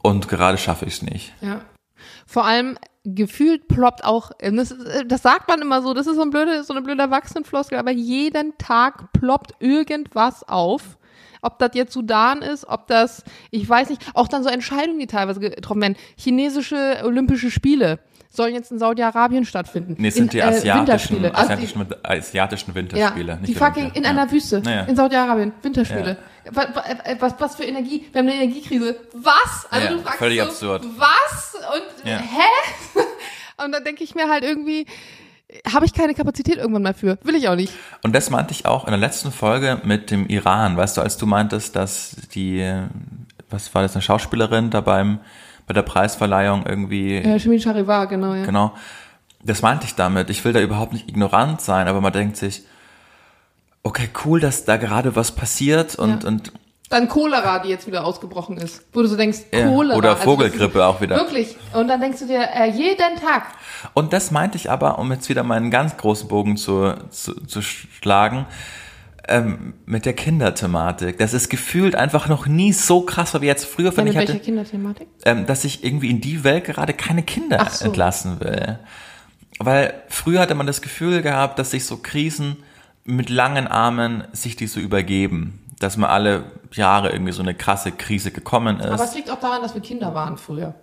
[0.01, 1.33] Und gerade schaffe ich es nicht.
[1.41, 1.61] Ja.
[2.25, 4.75] Vor allem gefühlt ploppt auch, das,
[5.07, 7.91] das sagt man immer so, das ist so, ein blöde, so eine blöde Erwachsenenfloskel, aber
[7.91, 10.97] jeden Tag ploppt irgendwas auf.
[11.43, 15.07] Ob das jetzt Sudan ist, ob das, ich weiß nicht, auch dann so Entscheidungen, die
[15.07, 15.97] teilweise getroffen werden.
[16.15, 17.99] Chinesische Olympische Spiele
[18.33, 19.95] sollen jetzt in Saudi-Arabien stattfinden.
[19.99, 21.35] Nee, es sind in, die äh, asiatischen, Winterspiele.
[21.35, 23.39] Also die- asiatischen, asiatischen ja, Winterspiele.
[23.45, 24.83] die fucking in einer Wüste, Naja.
[24.83, 26.17] in Saudi-Arabien, Winterspiele.
[26.49, 26.67] Was,
[27.19, 28.07] was, was für Energie?
[28.11, 28.95] Wir haben eine Energiekrise.
[29.13, 29.67] Was?
[29.69, 30.85] Also Ja, du fragst völlig so, absurd.
[30.97, 31.53] Was?
[31.75, 32.17] Und Ja.
[32.17, 32.99] hä?
[33.63, 34.87] Und da denke ich mir halt irgendwie,
[35.71, 37.19] habe ich keine Kapazität irgendwann mal für.
[37.23, 37.73] Will ich auch nicht.
[38.01, 40.77] Und das meinte ich auch in der letzten Folge mit dem Iran.
[40.77, 42.73] Weißt du, als du meintest, dass die,
[43.51, 45.19] was war das, eine Schauspielerin da beim,
[45.71, 48.43] bei der Preisverleihung irgendwie, Ja, Shimin Charivar, genau, ja.
[48.45, 48.73] genau.
[49.41, 50.29] Das meinte ich damit.
[50.29, 52.63] Ich will da überhaupt nicht ignorant sein, aber man denkt sich,
[53.83, 56.27] okay, cool, dass da gerade was passiert und, Ja.
[56.27, 56.51] und
[56.89, 58.83] Dann Cholera, die jetzt wieder ausgebrochen ist.
[58.91, 59.97] Wo du so denkst, Ja, Cholera.
[59.97, 61.15] oder also Vogelgrippe ist- auch wieder.
[61.15, 61.55] Wirklich.
[61.73, 63.43] Und dann denkst du dir, äh, jeden Tag.
[63.93, 67.61] Und das meinte ich aber, um jetzt wieder meinen ganz großen Bogen zu, zu, zu
[67.61, 68.45] schlagen,
[69.31, 71.17] ähm, mit der Kinderthematik.
[71.17, 74.43] Das ist gefühlt einfach noch nie so krass, wie jetzt früher, Meine, ich, welche hatte,
[74.43, 75.07] Kinderthematik?
[75.25, 77.85] ähm, dass ich irgendwie in die Welt gerade keine Kinder so.
[77.85, 78.79] entlassen will.
[79.59, 82.57] Weil früher hatte man das Gefühl gehabt, dass sich so Krisen
[83.03, 85.59] mit langen Armen sich die so übergeben.
[85.79, 88.85] Dass man alle Jahre irgendwie so eine krasse Krise gekommen ist.
[88.85, 90.75] Aber es liegt auch daran, dass wir Kinder waren früher.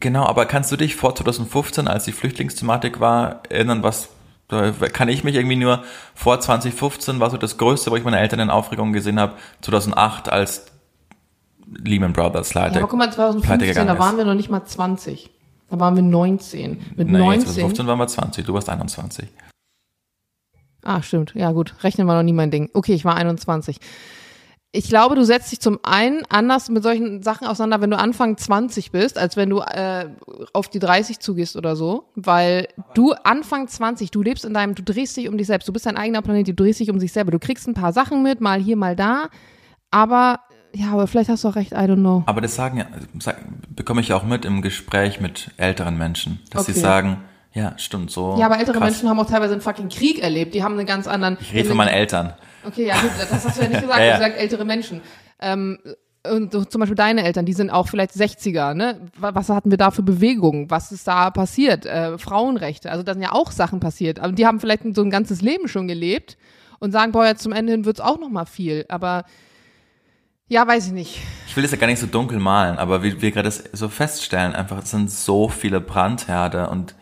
[0.00, 4.08] Genau, aber kannst du dich vor 2015, als die Flüchtlingsthematik war, erinnern, was
[4.48, 5.82] Da kann ich mich irgendwie nur
[6.14, 10.30] vor 2015 war so das Größte, wo ich meine Eltern in Aufregung gesehen habe, 2008
[10.30, 10.66] als
[11.66, 12.74] Lehman Brothers leider.
[12.74, 15.30] Ja, aber guck mal, 2015, da waren wir noch nicht mal 20.
[15.70, 16.82] Da waren wir 19.
[16.96, 17.40] Mit nee, 19.
[17.46, 19.28] 2015 waren wir 20, du warst 21.
[20.82, 21.32] Ah, stimmt.
[21.34, 21.74] Ja, gut.
[21.82, 22.68] Rechnen war noch nie mein Ding.
[22.74, 23.80] Okay, ich war 21.
[24.76, 28.36] Ich glaube, du setzt dich zum einen anders mit solchen Sachen auseinander, wenn du Anfang
[28.36, 30.08] 20 bist, als wenn du äh,
[30.52, 32.06] auf die 30 zugehst oder so.
[32.16, 35.68] Weil du Anfang 20, du lebst in deinem, du drehst dich um dich selbst.
[35.68, 37.30] Du bist dein eigener Planet, du drehst dich um dich selber.
[37.30, 39.28] Du kriegst ein paar Sachen mit, mal hier, mal da.
[39.92, 40.40] Aber
[40.74, 42.24] ja, aber vielleicht hast du auch recht, I don't know.
[42.26, 42.86] Aber das sagen ja,
[43.68, 46.72] bekomme ich auch mit im Gespräch mit älteren Menschen, dass Okay.
[46.72, 47.18] sie sagen,
[47.52, 48.34] ja, stimmt so.
[48.40, 48.90] Ja, aber ältere krass.
[48.90, 50.52] Menschen haben auch teilweise einen fucking Krieg erlebt.
[50.52, 51.38] Die haben einen ganz anderen.
[51.40, 52.32] Ich rede von meinen Eltern.
[52.66, 53.98] Okay, ja, gut, das hast du ja nicht gesagt.
[53.98, 54.12] Ja, Du ja.
[54.14, 55.00] hast gesagt ältere Menschen.
[55.40, 55.78] Ähm,
[56.26, 58.98] und so, zum Beispiel deine Eltern, die sind auch vielleicht 60er, ne?
[59.18, 60.70] Wa- Was hatten wir da für Bewegungen?
[60.70, 61.84] Was ist da passiert?
[61.84, 64.20] Äh, Frauenrechte, also da sind ja auch Sachen passiert.
[64.20, 66.38] Aber die haben vielleicht so ein ganzes Leben schon gelebt
[66.78, 68.86] und sagen, boah, jetzt zum Ende hin wird's auch noch mal viel.
[68.88, 69.24] Aber
[70.48, 71.20] ja, weiß ich nicht.
[71.46, 74.54] Ich will das ja gar nicht so dunkel malen, aber wie wir gerade so feststellen,
[74.54, 76.94] einfach, es sind so viele Brandherde und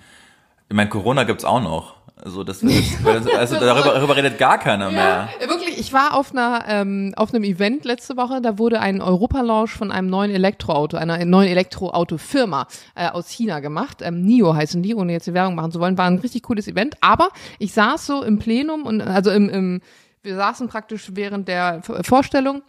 [0.69, 2.02] ich meine, Corona gibt's auch noch.
[2.25, 5.29] Also, das, das also darüber, darüber redet gar keiner mehr.
[5.41, 9.01] Ja, wirklich, ich war auf einer ähm, auf einem Event letzte Woche, da wurde ein
[9.01, 14.03] Europalaunch von einem neuen Elektroauto, einer neuen Elektroautofirma äh, aus China gemacht.
[14.03, 16.69] Ähm, NIO heißen die, ohne jetzt die Werbung machen zu wollen, war ein richtig cooles
[16.69, 16.95] Event.
[17.01, 19.81] Aber ich saß so im Plenum und also im, im
[20.23, 22.63] wir saßen praktisch während der Vorstellung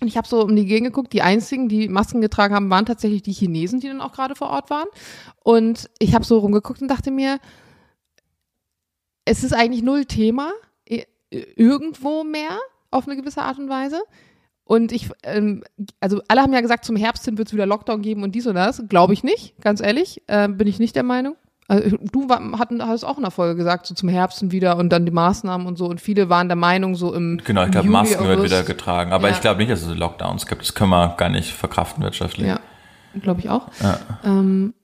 [0.00, 2.86] und ich habe so um die Gegend geguckt, die einzigen, die Masken getragen haben, waren
[2.86, 4.88] tatsächlich die Chinesen, die dann auch gerade vor Ort waren.
[5.42, 7.38] Und ich habe so rumgeguckt und dachte mir,
[9.24, 10.52] es ist eigentlich null Thema,
[11.30, 12.58] irgendwo mehr,
[12.90, 14.00] auf eine gewisse Art und Weise.
[14.64, 15.62] Und ich, ähm,
[16.00, 18.46] also alle haben ja gesagt, zum Herbst hin wird es wieder Lockdown geben und dies
[18.46, 18.82] und das.
[18.88, 20.22] Glaube ich nicht, ganz ehrlich.
[20.28, 21.36] Ähm, bin ich nicht der Meinung.
[21.66, 24.76] Also, du war, hatten, hast auch in der Folge gesagt, so zum Herbst hin wieder
[24.76, 25.86] und dann die Maßnahmen und so.
[25.86, 27.40] Und viele waren der Meinung, so im.
[27.44, 29.12] Genau, ich glaube, Masken wird wieder getragen.
[29.12, 29.34] Aber Ja.
[29.34, 30.62] ich glaube nicht, dass es Lockdowns gibt.
[30.62, 32.46] Das können wir gar nicht verkraften wirtschaftlich.
[32.46, 32.60] Ja,
[33.20, 33.68] glaube ich auch.
[33.82, 33.98] Ja.
[34.24, 34.74] Ähm,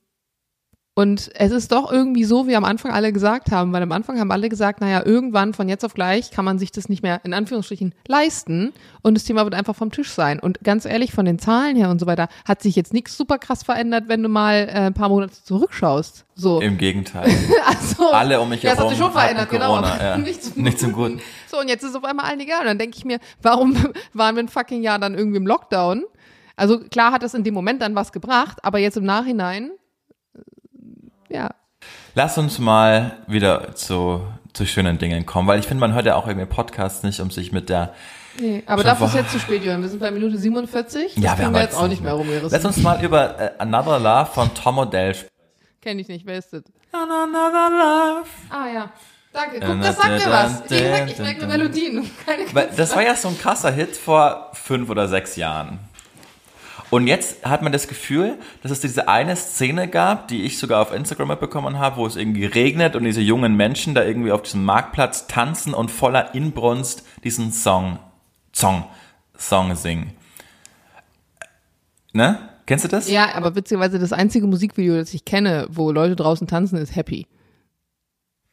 [0.93, 4.19] und es ist doch irgendwie so, wie am Anfang alle gesagt haben, weil am Anfang
[4.19, 7.21] haben alle gesagt, naja, irgendwann von jetzt auf gleich kann man sich das nicht mehr
[7.23, 10.37] in Anführungsstrichen leisten und das Thema wird einfach vom Tisch sein.
[10.39, 13.37] Und ganz ehrlich, von den Zahlen her und so weiter, hat sich jetzt nichts super
[13.37, 16.25] krass verändert, wenn du mal äh, ein paar Monate zurückschaust.
[16.35, 16.59] So.
[16.59, 17.29] Im Gegenteil.
[17.65, 19.67] Also, Alle um mich ja, es hat herum sich schon verändert, genau.
[19.67, 20.17] Corona, aber ja.
[20.17, 21.21] Nicht zum, Nicht zum Guten.
[21.49, 22.61] So, und jetzt ist es auf einmal allen egal.
[22.61, 23.75] Und dann denke ich mir, warum
[24.13, 26.03] waren wir ein fucking Jahr dann irgendwie im Lockdown?
[26.55, 29.71] Also klar hat das in dem Moment dann was gebracht, aber jetzt im Nachhinein,
[31.31, 31.49] ja.
[32.13, 34.21] Lass uns mal wieder zu,
[34.53, 37.31] zu schönen Dingen kommen, weil ich finde, man hört ja auch irgendwie Podcasts nicht, um
[37.31, 37.93] sich mit der
[38.39, 39.81] Nee, aber dafür ist jetzt zu spät, Jörn.
[39.81, 41.15] Wir sind bei Minute 47.
[41.15, 42.65] Das Ja, wir haben wir jetzt auch nicht mehr Lass rumgerissen.
[42.65, 45.31] uns mal über äh, Another Love von Tom Odell sprechen.
[45.81, 46.63] Kenn ich nicht, wer ist das?
[46.93, 48.27] Another Love.
[48.49, 48.91] Ah ja.
[49.33, 50.63] Danke, guck, das sagt mir was.
[50.69, 51.49] Wie gesagt, ich merke mir dun.
[51.49, 52.11] Melodien.
[52.25, 55.79] Keine das war ja so ein krasser Hit vor fünf oder sechs Jahren.
[56.91, 60.81] Und jetzt hat man das Gefühl, dass es diese eine Szene gab, die ich sogar
[60.81, 64.41] auf Instagram mitbekommen habe, wo es irgendwie regnet und diese jungen Menschen da irgendwie auf
[64.41, 67.97] diesem Marktplatz tanzen und voller Inbrunst diesen Song,
[68.51, 68.83] Song,
[69.37, 70.11] Song singen.
[72.11, 72.37] Ne?
[72.65, 73.09] Kennst du das?
[73.09, 77.25] Ja, aber witzigerweise das einzige Musikvideo, das ich kenne, wo Leute draußen tanzen, ist Happy.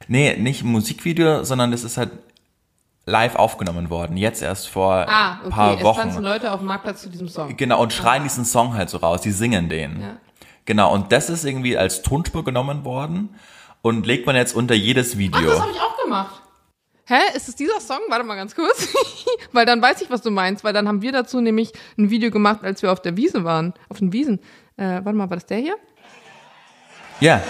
[0.07, 2.12] Nee, nicht Musikvideo, sondern das ist halt
[3.09, 4.17] live aufgenommen worden.
[4.17, 5.79] Jetzt erst vor Ah, ein paar okay.
[5.79, 6.01] Es Wochen.
[6.01, 7.57] tanzen Leute auf dem Marktplatz zu diesem Song.
[7.57, 10.01] Genau, und schreien diesen Song halt so raus, die singen den.
[10.01, 10.17] Ja.
[10.67, 13.35] Genau, und das ist irgendwie als Tonspur genommen worden
[13.83, 15.49] und legt man jetzt unter jedes Ach, Video.
[15.51, 16.43] das habe ich auch gemacht.
[17.07, 17.17] Hä?
[17.35, 18.01] Ist es dieser Song?
[18.11, 18.87] Warte mal ganz kurz.
[19.53, 22.31] weil dann weiß ich, was du meinst, weil dann haben wir dazu nämlich ein Video
[22.31, 23.73] gemacht, als wir auf der Wiese waren.
[23.89, 24.41] Auf den Wiesen.
[24.77, 25.77] Äh, warte mal, war das der hier?
[27.21, 27.41] Ja,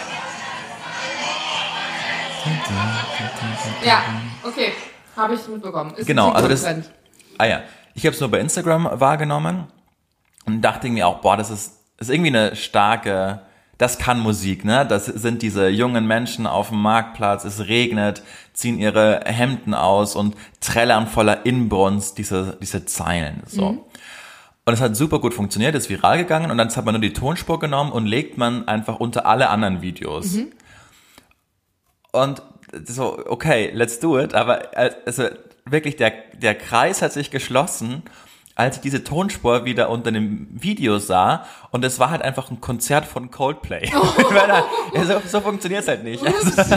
[3.84, 4.02] Ja,
[4.42, 4.72] okay.
[5.18, 5.92] Habe ich mitbekommen.
[5.96, 6.64] Ist Genau, also das-
[7.38, 7.60] ah ja.
[7.94, 9.64] Ich habe es nur bei Instagram wahrgenommen
[10.46, 13.40] und dachte mir auch, boah, das ist, ist irgendwie eine starke,
[13.76, 14.86] das kann Musik, ne?
[14.86, 20.36] Das sind diese jungen Menschen auf dem Marktplatz, es regnet, ziehen ihre Hemden aus und
[20.60, 23.84] trällern voller Inbrunst diese, diese Zeilen, so.
[24.64, 27.12] Und es hat super gut funktioniert, ist viral gegangen und dann hat man nur die
[27.14, 30.36] Tonspur genommen und legt man einfach unter alle anderen Videos.
[32.12, 32.42] Und
[32.86, 34.34] so, okay, let's do it.
[34.34, 35.24] Aber äh, also
[35.64, 38.02] wirklich, der, der Kreis hat sich geschlossen,
[38.54, 41.46] als ich diese Tonspur wieder unter dem Video sah.
[41.70, 43.90] Und es war halt einfach ein Konzert von Coldplay.
[44.94, 46.24] Ja, so, so funktioniert es halt nicht.
[46.24, 46.50] Also,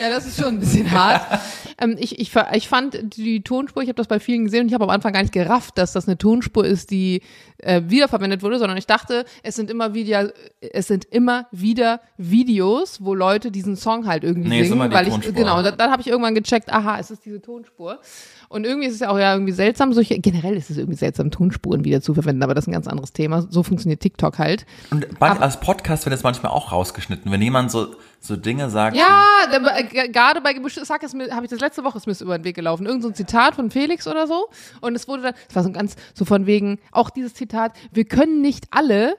[0.00, 1.22] Ja, das ist schon ein bisschen hart.
[1.78, 4.74] Ähm, ich, ich, ich fand die Tonspur, ich habe das bei vielen gesehen und ich
[4.74, 7.22] habe am Anfang gar nicht gerafft, dass das eine Tonspur ist, die
[7.58, 13.04] äh, wiederverwendet wurde, sondern ich dachte, es sind immer wieder, es sind immer wieder Videos,
[13.04, 15.32] wo Leute diesen Song halt irgendwie Nee, ist singen, immer die weil ich Tonspur.
[15.34, 18.00] genau, dann, dann habe ich irgendwann gecheckt, aha, es ist diese Tonspur.
[18.48, 21.30] Und irgendwie ist es ja auch ja irgendwie seltsam, solche generell ist es irgendwie seltsam,
[21.30, 23.46] Tonspuren wieder zu verwenden, aber das ist ein ganz anderes Thema.
[23.50, 24.66] So funktioniert TikTok halt.
[24.90, 27.88] Und bei, als Podcast wird das manchmal auch rausgeschnitten, wenn jemand so,
[28.20, 28.96] so Dinge sagt.
[28.96, 32.38] Ja, äh, gerade bei Hack ist mir, habe ich das letzte Woche ist mir über
[32.38, 32.86] den Weg gelaufen.
[32.86, 34.48] Irgend so ein Zitat von Felix oder so.
[34.80, 38.04] Und es wurde dann, es war so ganz so von wegen, auch dieses Zitat, wir
[38.04, 39.16] können nicht alle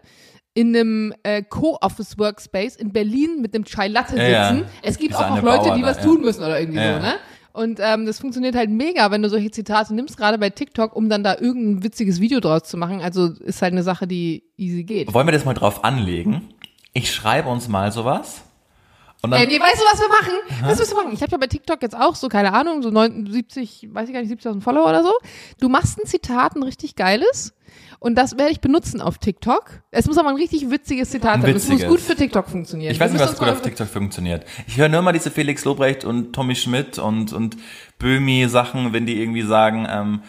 [0.53, 4.21] in einem äh, Co-Office Workspace in Berlin mit einem Chai Latte sitzen.
[4.21, 4.65] Ja, ja.
[4.81, 6.03] Es gibt auch noch Leute, Bauer die was ja.
[6.03, 7.13] tun müssen oder irgendwie so, ne?
[7.57, 11.09] Und ähm, das funktioniert halt mega, wenn du solche Zitate nimmst, gerade bei TikTok, um
[11.09, 13.01] dann da irgendein witziges Video draus zu machen.
[13.01, 15.11] Also ist halt eine Sache, die easy geht.
[15.11, 16.49] Wollen wir das mal drauf anlegen?
[16.93, 18.43] Ich schreibe uns mal sowas.
[19.27, 20.33] Und dann, Ey, nee, weißt du, was wir machen?
[20.63, 21.11] Was wirst du machen?
[21.13, 24.21] Ich habe ja bei TikTok jetzt auch so, keine Ahnung, so 79, weiß ich gar
[24.21, 25.11] nicht, 70.000 Follower oder so.
[25.59, 27.53] Du machst ein Zitat, ein richtig geiles.
[27.99, 29.81] Und das werde ich benutzen auf TikTok.
[29.91, 31.55] Es muss aber ein richtig witziges Zitat Ein sein.
[31.55, 32.91] Es muss gut für TikTok funktionieren.
[32.91, 34.45] ich weiß Wir nicht, müssen was gut auf TikTok funktioniert.
[34.67, 37.57] Ich höre nur mal diese Felix Lobrecht und Tommy Schmidt und, und
[37.97, 40.21] Böhmi Sachen, wenn die irgendwie sagen, ähm,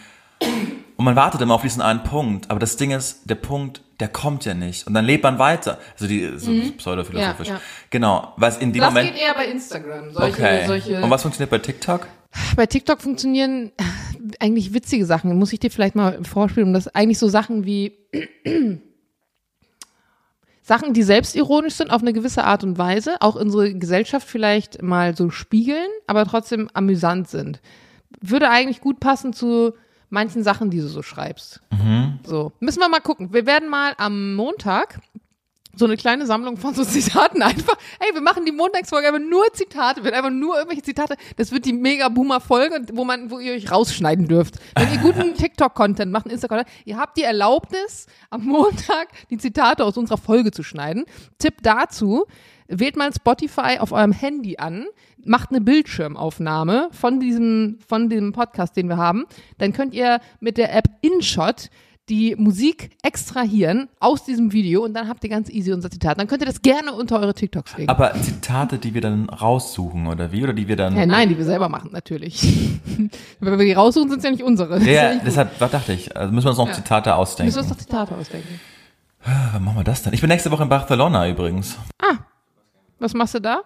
[0.99, 2.51] und man wartet immer auf diesen einen Punkt.
[2.51, 4.85] Aber das Ding ist, der Punkt, der kommt ja nicht.
[4.85, 5.79] Und dann lebt man weiter.
[5.93, 7.47] Also die, so pseudophilosophisch.
[7.47, 7.61] Ja, ja.
[7.89, 8.33] Genau.
[8.35, 9.13] Was in dem Das Moment.
[9.13, 10.11] geht eher bei Instagram.
[10.11, 10.67] Solche, Okay.
[10.67, 12.05] solche Und was funktioniert bei TikTok?
[12.57, 13.71] bei TikTok funktionieren
[14.41, 15.33] eigentlich witzige Sachen.
[15.39, 16.73] Muss ich dir vielleicht mal vorspielen.
[16.73, 17.93] Das eigentlich so Sachen wie
[20.61, 25.15] Sachen, die selbstironisch sind auf eine gewisse Art und Weise, auch unsere Gesellschaft vielleicht mal
[25.15, 27.61] so spiegeln, aber trotzdem amüsant sind.
[28.21, 29.73] Würde eigentlich gut passen zu
[30.09, 31.61] manchen Sachen, die du so schreibst.
[32.25, 33.33] So, müssen wir mal gucken.
[33.33, 34.99] Wir werden mal am Montag
[35.75, 37.75] so eine kleine Sammlung von so Zitaten einfach.
[37.99, 41.15] Hey, wir machen die Montagsfolge einfach nur Zitate, wird einfach nur irgendwelche Zitate.
[41.37, 44.55] Das wird die mega Boomer Folge, wo man, wo ihr euch rausschneiden dürft.
[44.75, 49.83] Wenn ihr guten TikTok Content macht, Instagram, ihr habt die Erlaubnis am Montag die Zitate
[49.85, 51.05] aus unserer Folge zu schneiden.
[51.37, 52.25] Tipp dazu:
[52.69, 54.85] Wählt mal Spotify auf eurem Handy an,
[55.25, 59.25] macht eine Bildschirmaufnahme von diesem von dem Podcast, den wir haben.
[59.57, 61.69] Dann könnt ihr mit der App InShot
[62.09, 66.19] die Musik extrahieren aus diesem Video und dann habt ihr ganz easy unser Zitat.
[66.19, 67.89] Dann könnt ihr das gerne unter eure TikToks legen.
[67.89, 70.43] Aber Zitate, die wir dann raussuchen, oder wie?
[70.43, 70.95] Oder die wir dann.
[70.97, 72.41] Ja, nein, die wir selber machen, natürlich.
[73.39, 74.79] Wenn wir die raussuchen, sind es ja nicht unsere.
[74.79, 76.15] Ja, nicht deshalb, was dachte ich?
[76.15, 76.73] Also müssen wir uns noch Ja.
[76.73, 77.47] Zitate ausdenken.
[77.47, 78.59] Müssen wir uns doch Zitate ausdenken.
[79.53, 80.13] Wann machen wir das denn?
[80.13, 81.77] Ich bin nächste Woche in Barcelona übrigens.
[82.99, 83.61] Was machst du da?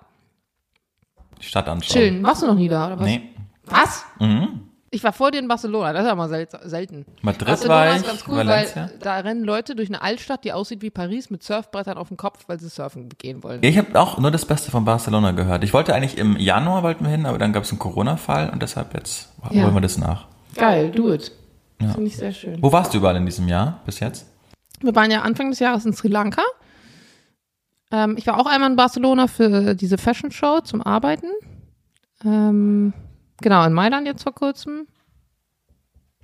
[1.40, 1.92] Die Stadt anschauen.
[1.92, 2.24] Chillen.
[2.24, 3.06] Warst du noch nie da, oder was?
[3.06, 3.30] Nee.
[3.66, 4.06] Was?
[4.20, 4.70] Mhm.
[4.92, 7.06] Ich war vor dir in Barcelona, das ist ja mal sel selten.
[7.24, 8.90] Madrid Barcelona war ist ich, ganz cool, Valencia.
[8.92, 12.18] weil da rennen Leute durch eine Altstadt, die aussieht wie Paris, mit Surfbrettern auf dem
[12.18, 13.64] Kopf, weil sie surfen gehen wollen.
[13.64, 15.64] Ja, ich habe auch nur das Beste von Barcelona gehört.
[15.64, 18.62] Ich wollte eigentlich im Januar wollten wir hin, aber dann gab es einen Corona-Fall und
[18.62, 19.64] deshalb jetzt Ja.
[19.64, 20.28] holen wir das nach.
[20.56, 21.32] Geil, do it.
[21.80, 22.62] Finde ich sehr schön.
[22.62, 24.28] Wo warst du überall in diesem Jahr bis jetzt?
[24.82, 26.44] Wir waren ja Anfang des Jahres in Sri Lanka.
[27.94, 31.28] Ähm, ich war auch einmal in Barcelona für diese Fashion Show zum Arbeiten.
[32.26, 32.91] Ähm,
[33.39, 34.88] genau, in Mailand jetzt vor kurzem.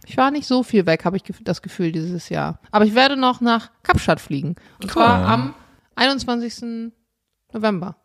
[0.06, 2.60] Ich war nicht so viel weg, habe ich das Gefühl dieses Jahr.
[2.72, 4.56] Aber ich werde noch nach Kapstadt fliegen.
[4.82, 4.90] Und Cool.
[5.04, 5.54] zwar am
[5.96, 6.92] 21.
[7.54, 7.96] November.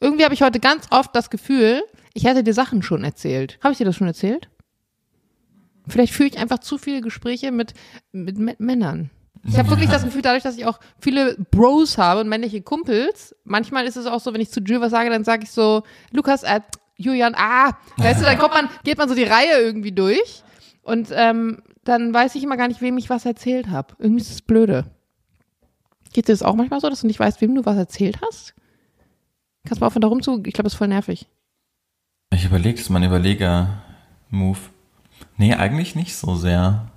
[0.00, 1.82] Irgendwie habe ich heute ganz oft das Gefühl,
[2.14, 3.58] ich hätte dir Sachen schon erzählt.
[3.62, 4.48] Habe ich dir das schon erzählt?
[5.86, 7.74] Vielleicht führe ich einfach zu viele Gespräche mit,
[8.10, 9.10] mit, mit Männern.
[9.44, 13.34] Ich habe wirklich das Gefühl, dadurch, dass ich auch viele Bros habe und männliche Kumpels,
[13.44, 15.82] manchmal ist es auch so, wenn ich zu Jill was sage, dann sage ich so,
[16.12, 16.60] Lukas, äh,
[16.96, 20.42] Julian, ah, weißt du, dann kommt man, geht man so die Reihe irgendwie durch
[20.82, 23.94] und ähm, dann weiß ich immer gar nicht, wem ich was erzählt habe.
[23.98, 24.84] Irgendwie ist es blöde.
[26.12, 28.54] Geht dir das auch manchmal so, dass du nicht weißt, wem du was erzählt hast?
[29.64, 30.42] Kannst du mal aufhören, da rumzu?
[30.44, 31.26] Ich glaube, das ist voll nervig.
[32.34, 34.58] Ich überlege, das ist mein Überleger-Move.
[35.36, 36.89] Nee, eigentlich nicht so sehr.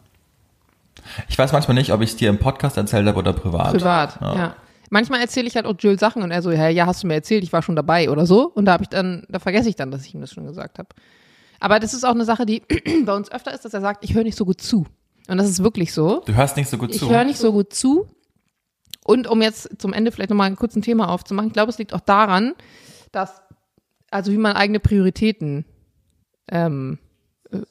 [1.30, 3.72] Ich weiß manchmal nicht, ob ich es dir im Podcast erzählt habe oder privat.
[3.74, 4.56] Privat, ja.
[4.90, 7.16] Manchmal erzähle ich halt auch Jill Sachen und er so, ja, ja, hast du mir
[7.16, 8.48] erzählt, ich war schon dabei oder so.
[8.52, 10.78] Und da habe ich dann, da vergesse ich dann, dass ich ihm das schon gesagt
[10.78, 10.90] habe.
[11.60, 12.62] Aber das ist auch eine Sache, die
[13.06, 14.86] bei uns öfter ist, dass er sagt, ich höre nicht so gut zu.
[15.28, 16.22] Und das ist wirklich so.
[16.26, 17.10] Du hörst nicht so gut Ich zu.
[17.10, 18.08] höre nicht so gut zu.
[19.06, 21.94] Und um jetzt zum Ende vielleicht nochmal ein kurzes Thema aufzumachen, ich glaube, es liegt
[21.94, 22.54] auch daran,
[23.12, 23.42] dass,
[24.12, 25.66] also wie man eigene Prioritäten
[26.50, 27.03] ähm, äh,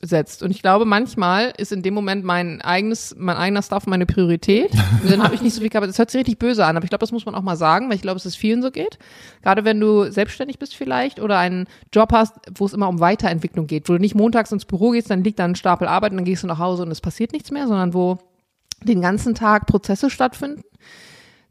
[0.01, 0.43] setzt.
[0.43, 4.71] Und ich glaube, manchmal ist in dem Moment mein eigenes, mein eigener Stuff meine Priorität.
[5.03, 5.93] Und dann habe ich nicht so viel Kapazität.
[5.93, 7.89] Das hört sich richtig böse an, aber ich glaube, das muss man auch mal sagen,
[7.89, 8.99] weil ich glaube, es vielen so geht.
[9.43, 13.67] Gerade wenn du selbstständig bist vielleicht oder einen Job hast, wo es immer um Weiterentwicklung
[13.67, 16.19] geht, wo du nicht montags ins Büro gehst, dann liegt da ein Stapel Arbeit und
[16.19, 18.19] dann gehst du nach Hause und es passiert nichts mehr, sondern wo
[18.83, 20.63] den ganzen Tag Prozesse stattfinden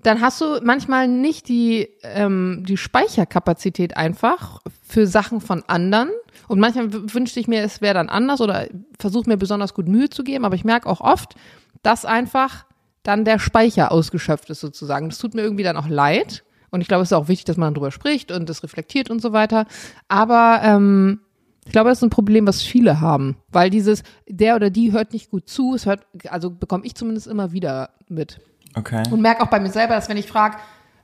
[0.03, 6.09] dann hast du manchmal nicht die, ähm, die Speicherkapazität einfach für Sachen von anderen.
[6.47, 8.67] Und manchmal wünschte ich mir, es wäre dann anders oder
[8.99, 10.45] versuche mir besonders gut Mühe zu geben.
[10.45, 11.35] Aber ich merke auch oft,
[11.83, 12.65] dass einfach
[13.03, 15.09] dann der Speicher ausgeschöpft ist sozusagen.
[15.09, 16.43] Das tut mir irgendwie dann auch leid.
[16.71, 19.21] Und ich glaube, es ist auch wichtig, dass man darüber spricht und das reflektiert und
[19.21, 19.65] so weiter.
[20.07, 21.19] Aber ähm,
[21.65, 25.13] ich glaube, das ist ein Problem, was viele haben, weil dieses der oder die hört
[25.13, 25.75] nicht gut zu.
[25.75, 28.39] Es hört, also bekomme ich zumindest immer wieder mit
[28.75, 29.03] Okay.
[29.11, 30.57] und merke auch bei mir selber, dass wenn ich frage,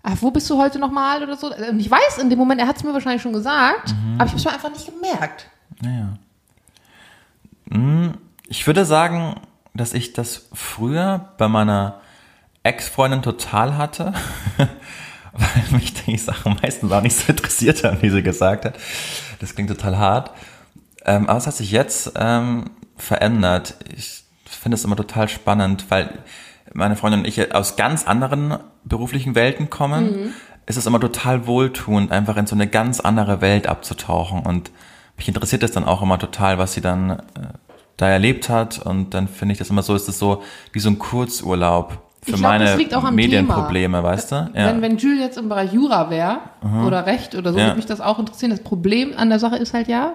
[0.04, 2.68] ah, wo bist du heute nochmal oder so, und ich weiß in dem Moment, er
[2.68, 5.50] hat es mir wahrscheinlich schon gesagt, aber ich habe es mir einfach nicht gemerkt.
[5.82, 6.14] Naja.
[7.72, 9.36] Hm, Ich würde sagen,
[9.74, 12.00] dass ich das früher bei meiner
[12.64, 14.14] Ex-Freundin total hatte,
[14.58, 18.78] weil mich die Sachen meistens auch nicht so interessiert haben, wie sie gesagt hat.
[19.40, 20.32] Das klingt total hart.
[21.06, 23.76] Ähm, aber es hat sich jetzt ähm, verändert.
[23.96, 26.20] Ich finde es immer total spannend, weil
[26.74, 30.34] meine Freundin und ich aus ganz anderen beruflichen Welten kommen.
[30.66, 34.42] Es ist immer total wohltuend, einfach in so eine ganz andere Welt abzutauchen.
[34.42, 34.72] Und
[35.16, 37.20] mich interessiert das dann auch immer total, was sie dann äh,
[37.96, 38.80] da erlebt hat.
[38.80, 40.44] Und dann finde ich das immer so, ist es so
[40.74, 44.50] wie so ein Kurzurlaub für glaub, meine das liegt auch am Medienprobleme, weißt du?
[44.52, 46.40] Wenn, wenn Jules jetzt im Bereich Jura wäre
[46.86, 47.68] oder Recht oder so, Ja.
[47.68, 48.50] würde mich das auch interessieren.
[48.52, 50.14] Das Problem an der Sache ist halt ja,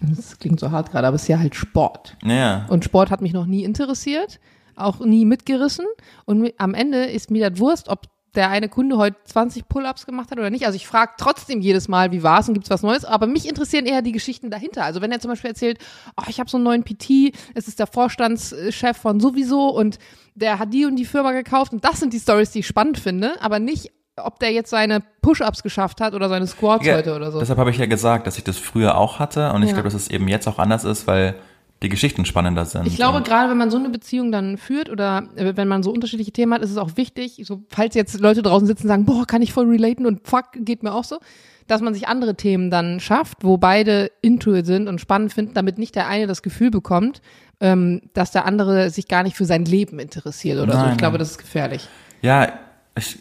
[0.00, 2.16] das klingt so hart gerade, aber es ist ja halt Sport.
[2.24, 2.64] ja.
[2.68, 4.40] Und Sport hat mich noch nie interessiert,
[4.76, 5.86] auch nie mitgerissen.
[6.24, 8.02] Und am Ende ist mir das Wurst, ob
[8.34, 10.66] der eine Kunde heute 20 Pull-ups gemacht hat oder nicht.
[10.66, 13.06] Also ich frage trotzdem jedes Mal, wie war's und gibt's was Neues.
[13.06, 14.84] Aber mich interessieren eher die Geschichten dahinter.
[14.84, 15.78] Also wenn er zum Beispiel erzählt,
[16.18, 19.98] oh, ich habe so einen neuen PT, es ist der Vorstandschef von sowieso und
[20.34, 21.72] der hat die und die Firma gekauft.
[21.72, 25.00] Und das sind die Stories, die ich spannend finde, aber nicht, ob der jetzt seine
[25.22, 27.38] Push-ups geschafft hat oder seine Squats Ja, heute oder so.
[27.38, 29.74] Deshalb habe ich ja gesagt, dass ich das früher auch hatte und ich Ja.
[29.74, 31.36] glaube, dass es eben jetzt auch anders ist, weil
[31.82, 32.86] die Geschichten spannender sind.
[32.86, 35.90] Ich glaube, gerade wenn man so eine Beziehung dann führt oder äh, wenn man so
[35.92, 39.04] unterschiedliche Themen hat, ist es auch wichtig, so, falls jetzt Leute draußen sitzen und sagen,
[39.04, 41.18] boah, kann ich voll relaten und fuck, geht mir auch so,
[41.66, 45.52] dass man sich andere Themen dann schafft, wo beide into it sind und spannend finden,
[45.52, 47.20] damit nicht der eine das Gefühl bekommt,
[47.60, 50.78] ähm, dass der andere sich gar nicht für sein Leben interessiert oder so.
[50.78, 51.20] Nein, Ich glaube, nein.
[51.20, 51.88] das ist gefährlich.
[52.22, 52.52] Ja,
[52.96, 53.18] ich,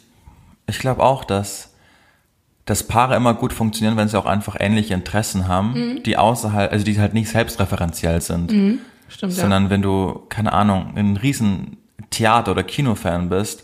[0.68, 1.74] ich glaube auch, dass,
[2.66, 6.03] dass Paare immer gut funktionieren, wenn sie auch einfach ähnliche Interessen haben, Mhm.
[6.03, 8.49] die außerhalb, also die halt nicht selbstreferenziell sind,
[9.07, 9.41] Stimmt, ja.
[9.41, 11.78] sondern wenn du, keine Ahnung, ein riesen
[12.09, 13.63] Theater- oder Kinofan bist,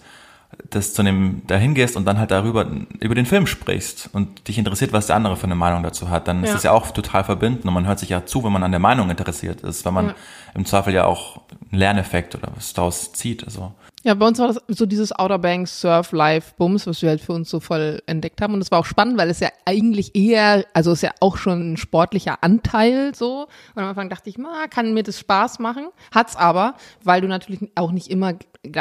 [0.69, 2.67] dass zu dem da hingehst und dann halt darüber
[2.99, 6.27] über den Film sprichst und dich interessiert, was der andere für eine Meinung dazu hat,
[6.27, 6.53] dann ist Ja.
[6.55, 8.79] das ja auch total verbinden und man hört sich ja zu, wenn man an der
[8.79, 10.15] Meinung interessiert ist, weil man Ja.
[10.53, 11.41] im Zweifel ja auch
[11.71, 13.43] einen Lerneffekt oder was daraus zieht.
[13.45, 13.71] Also.
[14.03, 17.21] Ja, bei uns war das so dieses Outer Banks Surf Live Bums, was wir halt
[17.21, 18.55] für uns so voll entdeckt haben.
[18.55, 21.37] Und es war auch spannend, weil es ja eigentlich eher, also es ist ja auch
[21.37, 23.47] schon ein sportlicher Anteil so.
[23.75, 25.89] Und am Anfang dachte ich, ma, kann mir das Spaß machen.
[26.11, 26.73] Hat's aber,
[27.03, 28.33] weil du natürlich auch nicht immer,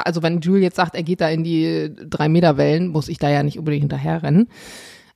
[0.05, 3.19] also wenn Jules jetzt sagt, er geht da in die drei Meter Wellen, muss ich
[3.19, 4.49] da ja nicht unbedingt hinterher rennen.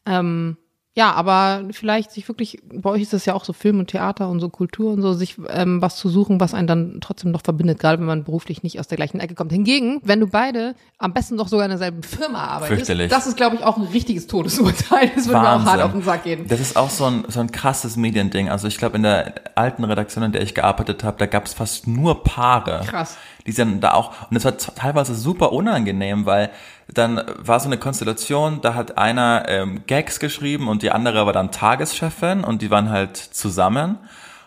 [0.05, 0.59] Ähm,
[0.97, 4.28] ja, aber vielleicht sich wirklich, bei euch ist das ja auch so Film und Theater
[4.28, 7.42] und so Kultur und so, sich ähm, was zu suchen, was einen dann trotzdem noch
[7.42, 9.51] verbindet, gerade wenn man beruflich nicht aus der gleichen Ecke kommt.
[9.51, 13.11] Hingegen, wenn du beide am besten doch sogar in derselben Firma arbeitest, Fürchterlich.
[13.11, 15.11] das ist, glaube ich, auch ein richtiges Todesurteil.
[15.16, 16.47] Das würde mir auch hart auf den Sack gehen.
[16.47, 18.49] Das ist auch so ein, so ein krasses Mediending.
[18.49, 21.55] Also ich glaube, in der alten Redaktion, in der ich gearbeitet habe, da gab es
[21.55, 22.82] fast nur Paare.
[22.86, 23.18] Krass.
[23.47, 26.51] Die sind da auch, und es war teilweise super unangenehm, weil
[26.88, 31.32] dann war so eine Konstellation, da hat einer ähm, Gags geschrieben und die andere war
[31.32, 33.99] dann Tageschefin und die waren halt zusammen.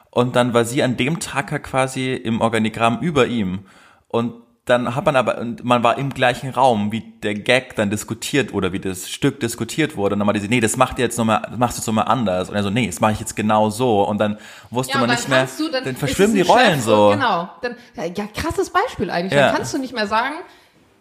[0.09, 3.65] Und dann war sie an dem Tag quasi im Organigramm über ihm.
[4.07, 4.33] Und
[4.69, 8.53] dann hat man aber, und man war im gleichen Raum, wie der Gag dann diskutiert
[8.53, 10.13] oder wie das Stück diskutiert wurde.
[10.13, 12.05] Und dann meinte sie, nee, das macht ihr jetzt nochmal, das machst du jetzt nochmal
[12.07, 12.49] anders.
[12.49, 14.03] Und er so, nee, das mache ich jetzt genau so.
[14.07, 14.37] Und dann
[14.69, 17.09] wusste man nicht mehr, du- dann, ist verschwimmen die Rollen Chef so.
[17.13, 17.49] Genau.
[17.61, 17.75] Dann,
[18.15, 19.33] ja, krasses Beispiel eigentlich.
[19.33, 19.47] Ja.
[19.47, 20.35] Dann kannst du nicht mehr sagen,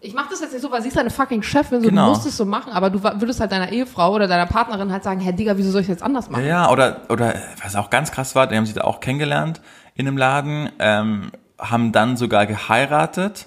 [0.01, 2.05] ich mache das jetzt nicht so, weil sie ist eine fucking Chefin, so, Genau.
[2.05, 5.03] du musst es so machen, aber du würdest halt deiner Ehefrau oder deiner Partnerin halt
[5.03, 6.47] sagen, Herr Digga, wieso soll ich das jetzt anders machen?
[6.47, 9.61] Ja, oder, oder was auch ganz krass war, die haben sich da auch kennengelernt
[9.97, 13.47] in einem Laden, ähm, haben dann sogar geheiratet.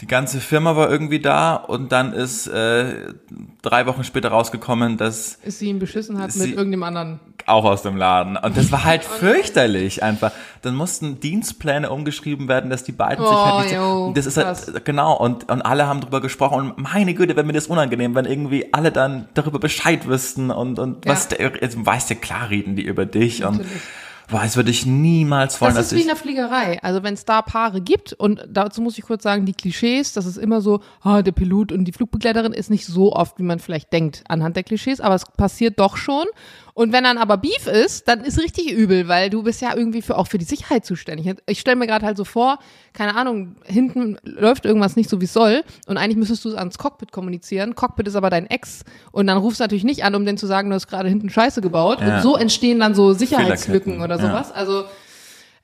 [0.00, 3.12] Die ganze Firma war irgendwie da und dann ist äh,
[3.60, 7.20] drei Wochen später rausgekommen, dass Ist sie ihn beschissen hat mit irgendeinem anderen.
[7.44, 8.38] auch aus dem Laden.
[8.38, 9.04] Und das war halt
[9.40, 10.32] fürchterlich einfach.
[10.62, 14.24] Dann mussten Dienstpläne umgeschrieben werden, dass die beiden sich Oh, halt nicht so, jo, das
[14.24, 14.72] ist halt, krass.
[14.84, 18.24] genau, und, und alle haben drüber gesprochen und meine Güte, wenn mir das unangenehm, wenn
[18.24, 21.12] irgendwie alle dann darüber Bescheid wüssten und, und Ja.
[21.12, 23.82] was, der, jetzt weißt du, klar reden die über dich und, Natürlich.
[24.30, 26.78] Boah, das würde ich niemals wollen, Das ist wie in der Fliegerei.
[26.82, 30.26] Also wenn es da Paare gibt und dazu muss ich kurz sagen, die Klischees, das
[30.26, 33.58] ist immer so, ah, der Pilot und die Flugbegleiterin ist nicht so oft, wie man
[33.58, 36.26] vielleicht denkt anhand der Klischees, aber es passiert doch schon.
[36.74, 40.02] Und wenn dann aber Beef ist, dann ist richtig übel, weil du bist ja irgendwie
[40.02, 41.34] für, auch für die Sicherheit zuständig.
[41.46, 42.58] Ich stelle mir gerade halt so vor,
[42.92, 46.54] keine Ahnung, hinten läuft irgendwas nicht so, wie es soll und eigentlich müsstest du es
[46.54, 47.74] ans Cockpit kommunizieren.
[47.74, 50.46] Cockpit ist aber dein Ex und dann rufst du natürlich nicht an, um den zu
[50.46, 52.00] sagen, du hast gerade hinten Scheiße gebaut.
[52.00, 52.16] Ja.
[52.16, 54.22] Und so entstehen dann so Sicherheitslücken oder ja.
[54.22, 54.52] sowas.
[54.52, 54.84] Also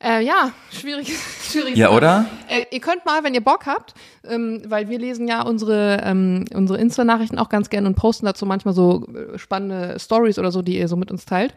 [0.03, 1.77] äh, ja, schwierig, schwierig.
[1.77, 2.27] Ja, oder?
[2.49, 3.95] Äh, ihr könnt mal, wenn ihr Bock habt,
[4.29, 8.45] ähm, weil wir lesen ja unsere ähm, unsere Insta-Nachrichten auch ganz gerne und posten dazu
[8.45, 11.55] manchmal so äh, spannende Stories oder so, die ihr so mit uns teilt.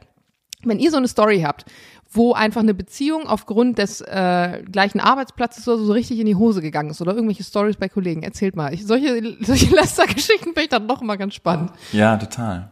[0.64, 1.66] Wenn ihr so eine Story habt,
[2.12, 6.36] wo einfach eine Beziehung aufgrund des äh, gleichen Arbeitsplatzes oder so, so richtig in die
[6.36, 8.74] Hose gegangen ist oder irgendwelche Stories bei Kollegen, erzählt mal.
[8.74, 11.72] Ich, solche solche Lästergeschichten finde ich dann doch immer ganz spannend.
[11.92, 12.72] Ja, total.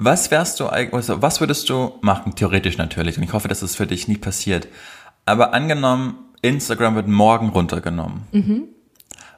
[0.00, 3.74] Was wärst du also was würdest du machen, theoretisch natürlich, und ich hoffe, dass es
[3.74, 4.68] für dich nie passiert,
[5.26, 8.22] aber angenommen, Instagram wird morgen runtergenommen.
[8.32, 8.68] Mhm.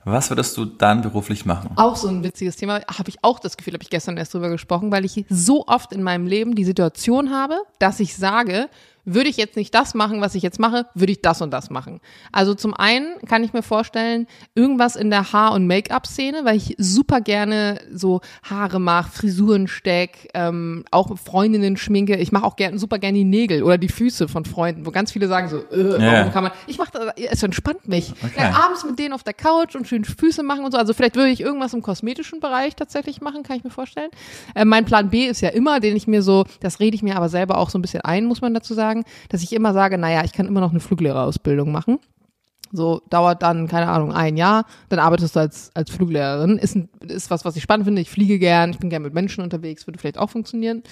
[0.05, 1.73] Was würdest du dann beruflich machen?
[1.77, 2.81] Auch so ein witziges Thema.
[2.87, 5.93] Habe ich auch das Gefühl, habe ich gestern erst drüber gesprochen, weil ich so oft
[5.93, 8.71] in meinem Leben die Situation habe, dass ich sage,
[9.05, 11.71] würde ich jetzt nicht das machen, was ich jetzt mache, würde ich das und das
[11.71, 12.01] machen.
[12.33, 16.75] Also zum einen kann ich mir vorstellen, irgendwas in der Haar- und Make-up-Szene, weil ich
[16.79, 22.17] super gerne so Haare mache, Frisuren steck, ähm, auch Freundinnen schminke.
[22.17, 25.13] Ich mache auch gerne, super gerne die Nägel oder die Füße von Freunden, wo ganz
[25.13, 26.29] viele sagen so, äh, warum Ja.
[26.29, 28.13] kann man, ich mache das, es entspannt mich.
[28.23, 28.33] Okay.
[28.37, 30.79] Dann abends mit denen auf der Couch und schön Füße machen und so.
[30.79, 34.11] Also vielleicht würde ich irgendwas im kosmetischen Bereich tatsächlich machen, kann ich mir vorstellen.
[34.55, 37.17] Äh, mein Plan B ist ja immer, den ich mir so, das rede ich mir
[37.17, 38.90] aber selber auch so ein bisschen ein, muss man dazu sagen,
[39.29, 41.99] dass ich immer sage, naja, ich kann immer noch eine Fluglehrerausbildung machen.
[42.73, 46.57] So dauert dann, keine Ahnung, ein Jahr, dann arbeitest du als, als Fluglehrerin.
[46.57, 48.01] Ist, ist was, was ich spannend finde.
[48.01, 50.83] Ich fliege gern, ich bin gern mit Menschen unterwegs, würde vielleicht auch funktionieren.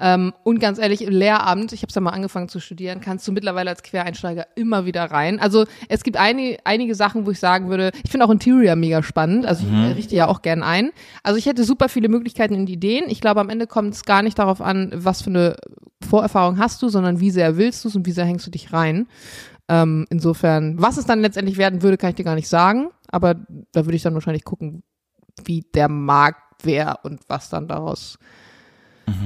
[0.00, 3.28] Ähm, und ganz ehrlich, im Lehramt, ich habe es ja mal angefangen zu studieren, kannst
[3.28, 5.38] du mittlerweile als Quereinsteiger immer wieder rein.
[5.38, 9.02] Also es gibt einige, einige Sachen, wo ich sagen würde, ich finde auch Interior mega
[9.02, 9.44] spannend.
[9.44, 10.90] Also ich äh, richte ja auch gern ein.
[11.22, 13.04] Also ich hätte super viele Möglichkeiten und Ideen.
[13.08, 15.56] Ich glaube, am Ende kommt es gar nicht darauf an, was für eine
[16.08, 18.72] Vorerfahrung hast du, sondern wie sehr willst du es und wie sehr hängst du dich
[18.72, 19.06] rein.
[19.68, 22.88] Ähm, insofern, was es dann letztendlich werden würde, kann ich dir gar nicht sagen.
[23.08, 24.82] Aber da würde ich dann wahrscheinlich gucken,
[25.44, 28.18] wie der Markt wäre und was dann daraus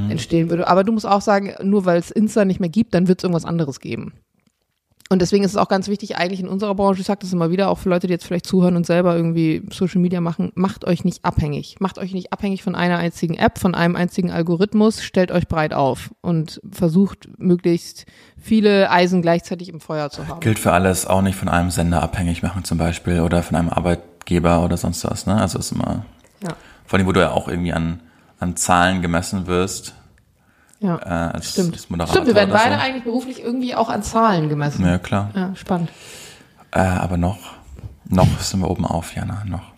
[0.08, 0.68] entstehen würde.
[0.68, 3.24] Aber du musst auch sagen, nur weil es Insta nicht mehr gibt, dann wird es
[3.24, 4.12] irgendwas anderes geben.
[5.10, 7.50] Und deswegen ist es auch ganz wichtig, eigentlich in unserer Branche, ich sage das immer
[7.50, 10.86] wieder, auch für Leute, die jetzt vielleicht zuhören und selber irgendwie Social Media machen, macht
[10.86, 11.76] euch nicht abhängig.
[11.78, 15.74] Macht euch nicht abhängig von einer einzigen App, von einem einzigen Algorithmus, stellt euch breit
[15.74, 18.06] auf und versucht möglichst
[18.40, 20.40] viele Eisen gleichzeitig im Feuer zu haben.
[20.40, 23.68] Gilt für alles, auch nicht von einem Sender abhängig machen zum Beispiel oder von einem
[23.68, 25.36] Arbeitgeber oder sonst was, ne?
[25.38, 26.06] Also ist immer,
[26.42, 26.56] Ja.
[26.86, 28.00] vor allem, wo du ja auch irgendwie an,
[28.40, 29.94] an Zahlen gemessen wirst,
[30.80, 30.96] Ja.
[30.98, 31.74] äh, als, Stimmt.
[31.74, 32.80] als Moderator Stimmt, wir werden beide so.
[32.80, 34.84] eigentlich beruflich irgendwie auch an Zahlen gemessen.
[34.84, 35.30] Ja, klar.
[35.34, 35.90] Ja, spannend.
[36.72, 37.38] Äh, aber noch,
[38.08, 39.72] noch sind wir oben auf, Jana, noch.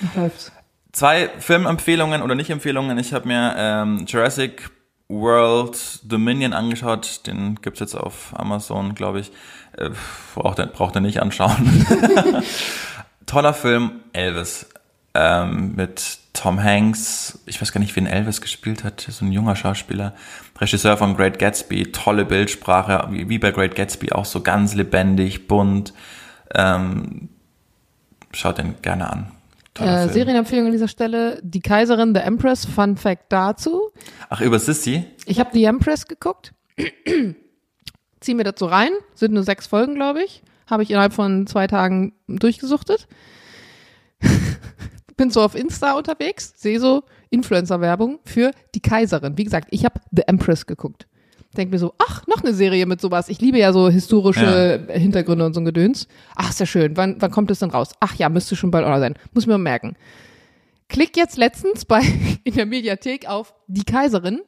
[0.00, 0.52] Noch läuft's.
[0.92, 2.96] Zwei Filmempfehlungen oder Nicht-Empfehlungen.
[2.98, 4.70] Ich habe mir ähm, Jurassic
[5.08, 7.26] World Dominion angeschaut.
[7.26, 9.30] Den gibt's jetzt auf Amazon, glaube ich.
[9.76, 9.90] Äh,
[10.34, 11.86] braucht, er, braucht er nicht anschauen.
[13.26, 14.66] Toller Film, Elvis.
[15.18, 17.38] Ähm, mit Tom Hanks.
[17.46, 19.00] Ich weiß gar nicht, wen Elvis gespielt hat.
[19.00, 20.14] So ein junger Schauspieler.
[20.60, 21.90] Regisseur von Great Gatsby.
[21.92, 23.08] Tolle Bildsprache.
[23.10, 25.94] Wie, bei Great Gatsby auch so ganz lebendig, bunt.
[26.54, 27.30] Ähm,
[28.32, 29.32] schaut den gerne an.
[29.78, 30.08] Äh.
[30.08, 31.40] Serienempfehlung an dieser Stelle.
[31.42, 33.90] Die Kaiserin, The Empress, Fun Fact dazu.
[34.28, 35.04] Ach, über Sissy?
[35.24, 36.52] Ich habe The Empress geguckt.
[38.20, 38.90] Zieh mir dazu rein.
[39.14, 40.42] Sind nur sechs Folgen, glaube ich.
[40.68, 43.08] Habe ich innerhalb von zwei Tagen durchgesuchtet.
[45.16, 49.38] Bin so auf Insta unterwegs, sehe so Influencer-Werbung für Die Kaiserin.
[49.38, 51.06] Wie gesagt, ich habe The Empress geguckt.
[51.56, 53.30] Denk mir so, ach, noch eine Serie mit sowas.
[53.30, 56.06] Ich liebe ja so historische Hintergründe und so ein Gedöns.
[56.34, 56.96] Ach, ist ja schön.
[56.98, 57.92] Wann, wann kommt es denn raus?
[58.00, 59.14] Ach ja, müsste schon bald online sein.
[59.32, 59.96] Muss mir mal merken.
[60.88, 62.02] Klick jetzt letztens bei
[62.44, 64.40] in der Mediathek auf Die Kaiserin.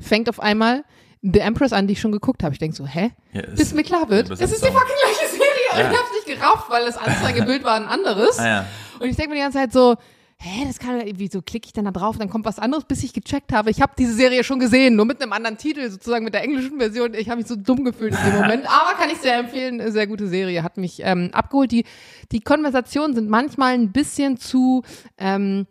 [0.00, 0.84] Fängt auf einmal
[1.22, 2.54] The Empress an, die ich schon geguckt habe.
[2.54, 3.12] Ich denk so, hä?
[3.32, 5.84] Ja, Bis mir klar wird, es ist die fucking gleiche Serie.
[5.84, 5.90] Ja.
[5.92, 8.38] Ich hab's nicht gerafft, weil das Anzeigebild war ein anderes.
[8.38, 8.66] Ah, ja.
[9.00, 9.96] Und ich denke mir die ganze Zeit so,
[10.42, 13.12] hä, das kann wieso klicke ich dann da drauf, dann kommt was anderes, bis ich
[13.12, 13.70] gecheckt habe.
[13.70, 16.78] Ich habe diese Serie schon gesehen, nur mit einem anderen Titel, sozusagen mit der englischen
[16.78, 17.14] Version.
[17.14, 18.64] Ich habe mich so dumm gefühlt in dem Moment.
[18.66, 21.72] Aber kann ich sehr empfehlen, sehr gute Serie, hat mich ähm, abgeholt.
[21.72, 21.84] Die,
[22.32, 24.82] die Konversationen sind manchmal ein bisschen zu
[25.18, 25.66] ähm,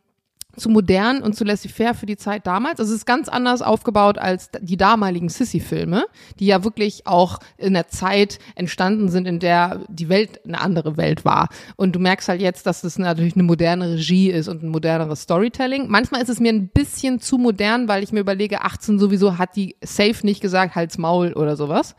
[0.60, 2.80] zu modern und zu laissez-faire für die Zeit damals.
[2.80, 6.06] Also es ist ganz anders aufgebaut als die damaligen Sissy-Filme,
[6.40, 10.98] die ja wirklich auch in der Zeit entstanden sind, in der die Welt eine andere
[10.98, 11.50] Welt war.
[11.76, 15.22] Und du merkst halt jetzt, dass das natürlich eine moderne Regie ist und ein moderneres
[15.22, 15.88] Storytelling.
[15.90, 19.56] Manchmal ist es mir ein bisschen zu modern, weil ich mir überlege, 18 sowieso hat
[19.56, 21.96] die safe nicht gesagt, halt's Maul oder sowas.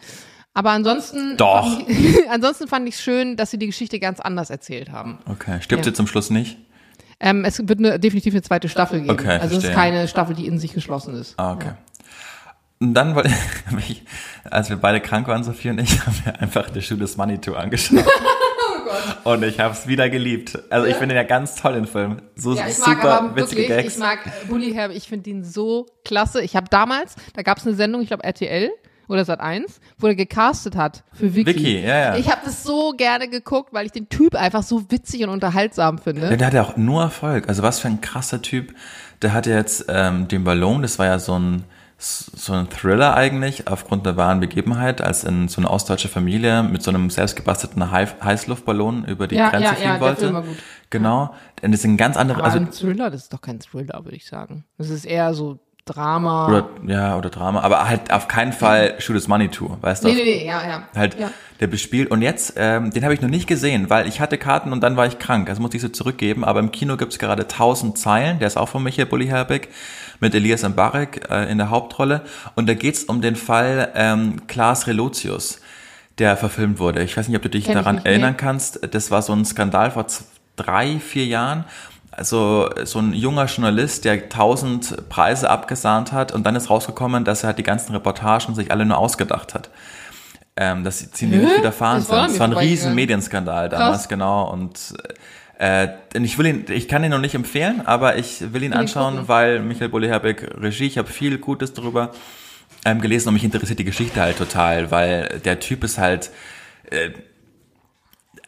[0.53, 1.77] Aber ansonsten, Doch.
[1.79, 5.19] Fand ich, ansonsten fand ich schön, dass sie die Geschichte ganz anders erzählt haben.
[5.27, 5.61] Okay.
[5.63, 5.91] Stirbt Ja.
[5.91, 6.59] sie zum Schluss nicht?
[7.21, 9.11] Ähm, es wird eine, definitiv eine zweite Staffel geben.
[9.11, 9.75] Okay, also es ist verstehe.
[9.75, 11.35] keine Staffel, die in sich geschlossen ist.
[11.39, 11.73] Ah, okay.
[12.81, 13.31] Und dann wollte
[13.89, 14.03] ich,
[14.51, 17.59] als wir beide krank waren, Sophie und ich, haben wir einfach The is Money Tour
[17.59, 18.05] angeschaut.
[19.25, 20.59] Oh Und ich habe es wieder geliebt.
[20.71, 22.23] Also ich finde den ja ganz toll, den Film.
[22.35, 23.95] So Ja, ich mag super aber witzige wirklich, Gags.
[23.95, 24.19] ich mag
[24.49, 26.43] Bully Herbig, ich finde ihn so klasse.
[26.43, 28.71] Ich habe damals, da gab es eine Sendung, ich glaube RTL
[29.11, 29.65] oder Sat1,
[29.99, 31.47] wo er gecastet hat für Vicky.
[31.55, 32.17] Vicky, ja, ja.
[32.17, 35.99] Ich habe das so gerne geguckt, weil ich den Typ einfach so witzig und unterhaltsam
[35.99, 36.31] finde.
[36.31, 37.49] Ja, der hat ja auch nur Erfolg.
[37.49, 38.75] Also was für ein krasser Typ.
[39.23, 41.65] Der hatte jetzt ähm, den Ballon, das war ja so ein
[42.03, 46.83] so ein Thriller eigentlich, aufgrund der wahren Begebenheit, als in so eine ostdeutsche Familie mit
[46.83, 50.45] so einem selbstgebastelten Hei- Heißluftballon über die Ja, Grenze ja, fliegen ja, wollte.
[50.89, 51.35] Genau.
[51.61, 54.17] Und das sind ganz andere, Aber also ein Thriller, das ist doch kein Thriller, würde
[54.17, 54.65] ich sagen.
[54.79, 56.49] Das ist eher so Drama.
[56.49, 60.09] oder ja oder Drama, aber halt auf keinen Fall Shoot is Money Tour, weißt du?
[60.09, 60.89] nee, nee, nee, ja, ja.
[60.95, 61.31] halt ja.
[61.59, 64.73] der bespielt und jetzt ähm, den habe ich noch nicht gesehen, weil ich hatte Karten
[64.73, 67.43] und dann war ich krank, also musste ich sie zurückgeben, aber im Kino gibt's gerade
[67.43, 69.69] 1000 Zeilen, der ist auch von Michael Bulli Herbig
[70.21, 72.23] mit Elias Mbarek äh, in der Hauptrolle
[72.55, 75.61] und da geht's um den Fall ähm, Klaas Relotius,
[76.19, 77.03] der verfilmt wurde.
[77.03, 79.91] Ich weiß nicht, ob du dich Kenn daran erinnern kannst, das war so ein Skandal
[79.91, 80.07] vor
[80.61, 81.65] drei, vier Jahren.
[82.13, 87.45] Also so ein junger Journalist, der tausend Preise abgesahnt hat und dann ist rausgekommen, dass
[87.45, 89.71] er halt die ganzen Reportagen sich alle nur ausgedacht hat
[90.57, 91.59] ähm, dass sie ziemlich Hä?
[91.59, 92.35] widerfahren Das sind.
[92.35, 92.95] Es war ein riesen.
[92.95, 94.09] Medienskandal damals, Krass.
[94.09, 94.51] genau.
[94.51, 94.95] Und
[95.59, 99.27] äh, ich will ihn, ich kann ihn noch nicht empfehlen, aber ich will ihn anschauen,
[99.27, 102.11] weil Michael Bulli-Herbig Regie, ich habe viel Gutes darüber
[102.85, 106.31] ähm, gelesen und mich interessiert die Geschichte halt total, weil der Typ ist halt
[106.91, 107.11] äh,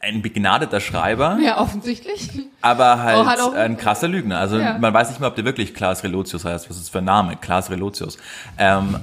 [0.03, 2.29] ein begnadeter Schreiber, Ja, offensichtlich.
[2.61, 4.39] aber halt Oh, ein krasser Lügner.
[4.41, 4.77] Also Ja.
[4.79, 6.69] man weiß nicht mehr, ob der wirklich Klaas Relotius heißt.
[6.69, 7.37] Was ist das für ein Name?
[7.37, 8.19] Klaas Relotius.
[8.59, 8.97] Ähm,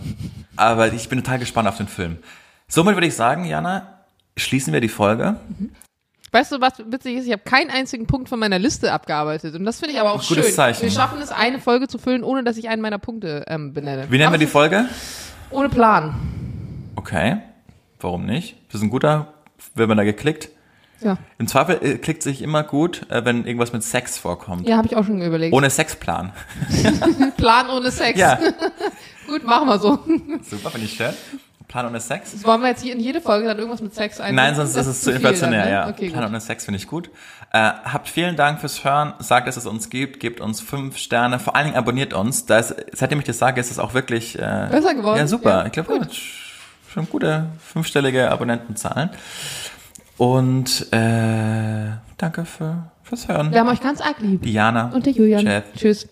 [0.57, 2.17] aber ich bin total gespannt auf den Film.
[2.67, 3.99] Somit würde ich sagen, Jana,
[4.35, 5.37] schließen wir die Folge.
[6.31, 7.25] Weißt du, was witzig ist?
[7.25, 9.55] Ich habe keinen einzigen Punkt von meiner Liste abgearbeitet.
[9.55, 10.53] Und das finde ich aber auch Gutes schön.
[10.53, 10.81] Zeichen.
[10.83, 14.05] Wir schaffen es, eine Folge zu füllen, ohne dass ich einen meiner Punkte ähm, benenne.
[14.09, 14.85] Wie nennen Aber wir die Folge?
[15.49, 16.13] Ohne Plan.
[16.97, 17.37] Okay.
[18.01, 18.57] Warum nicht?
[18.67, 19.33] Das ist ein guter,
[19.75, 20.49] wird man da geklickt.
[21.01, 24.67] Ja, Im Zweifel äh, klickt sich immer gut, äh, wenn irgendwas mit Sex vorkommt.
[24.67, 25.53] ja habe ich auch schon überlegt.
[25.53, 26.33] Ohne Sexplan.
[27.37, 28.19] Plan ohne Sex.
[28.19, 28.37] Ja.
[29.27, 29.99] Gut, machen wir so.
[30.49, 31.13] Super, finde ich schön.
[31.67, 32.31] Plan ohne Sex.
[32.31, 34.33] Das wollen wir jetzt hier in jede Folge dann irgendwas mit Sex ein.
[34.33, 35.73] Nein, sonst ist es zu inflationär, dann, ne?
[35.73, 35.87] ja.
[35.89, 36.29] Okay, Plan gut.
[36.31, 37.11] ohne Sex finde ich gut.
[37.53, 39.13] Äh, habt vielen Dank fürs Hören.
[39.19, 40.19] Sagt, dass es uns gibt.
[40.19, 41.37] Gebt uns fünf Sterne.
[41.37, 42.47] Vor allen Dingen abonniert uns.
[42.47, 45.19] Da ist, seitdem ich das sage, ist es auch wirklich äh, Besser geworden?
[45.19, 45.59] Ja, super.
[45.59, 46.07] Ja, ich glaube.
[46.91, 49.11] Schon gute fünfstellige Abonnentenzahlen.
[50.19, 53.51] Und äh, danke für, fürs Hören.
[53.51, 54.41] Wir haben euch ganz arg lieb.
[54.41, 54.91] Diana.
[54.93, 55.45] Und der Julian.
[55.45, 55.63] Jeff.
[55.75, 56.09] Tschüss.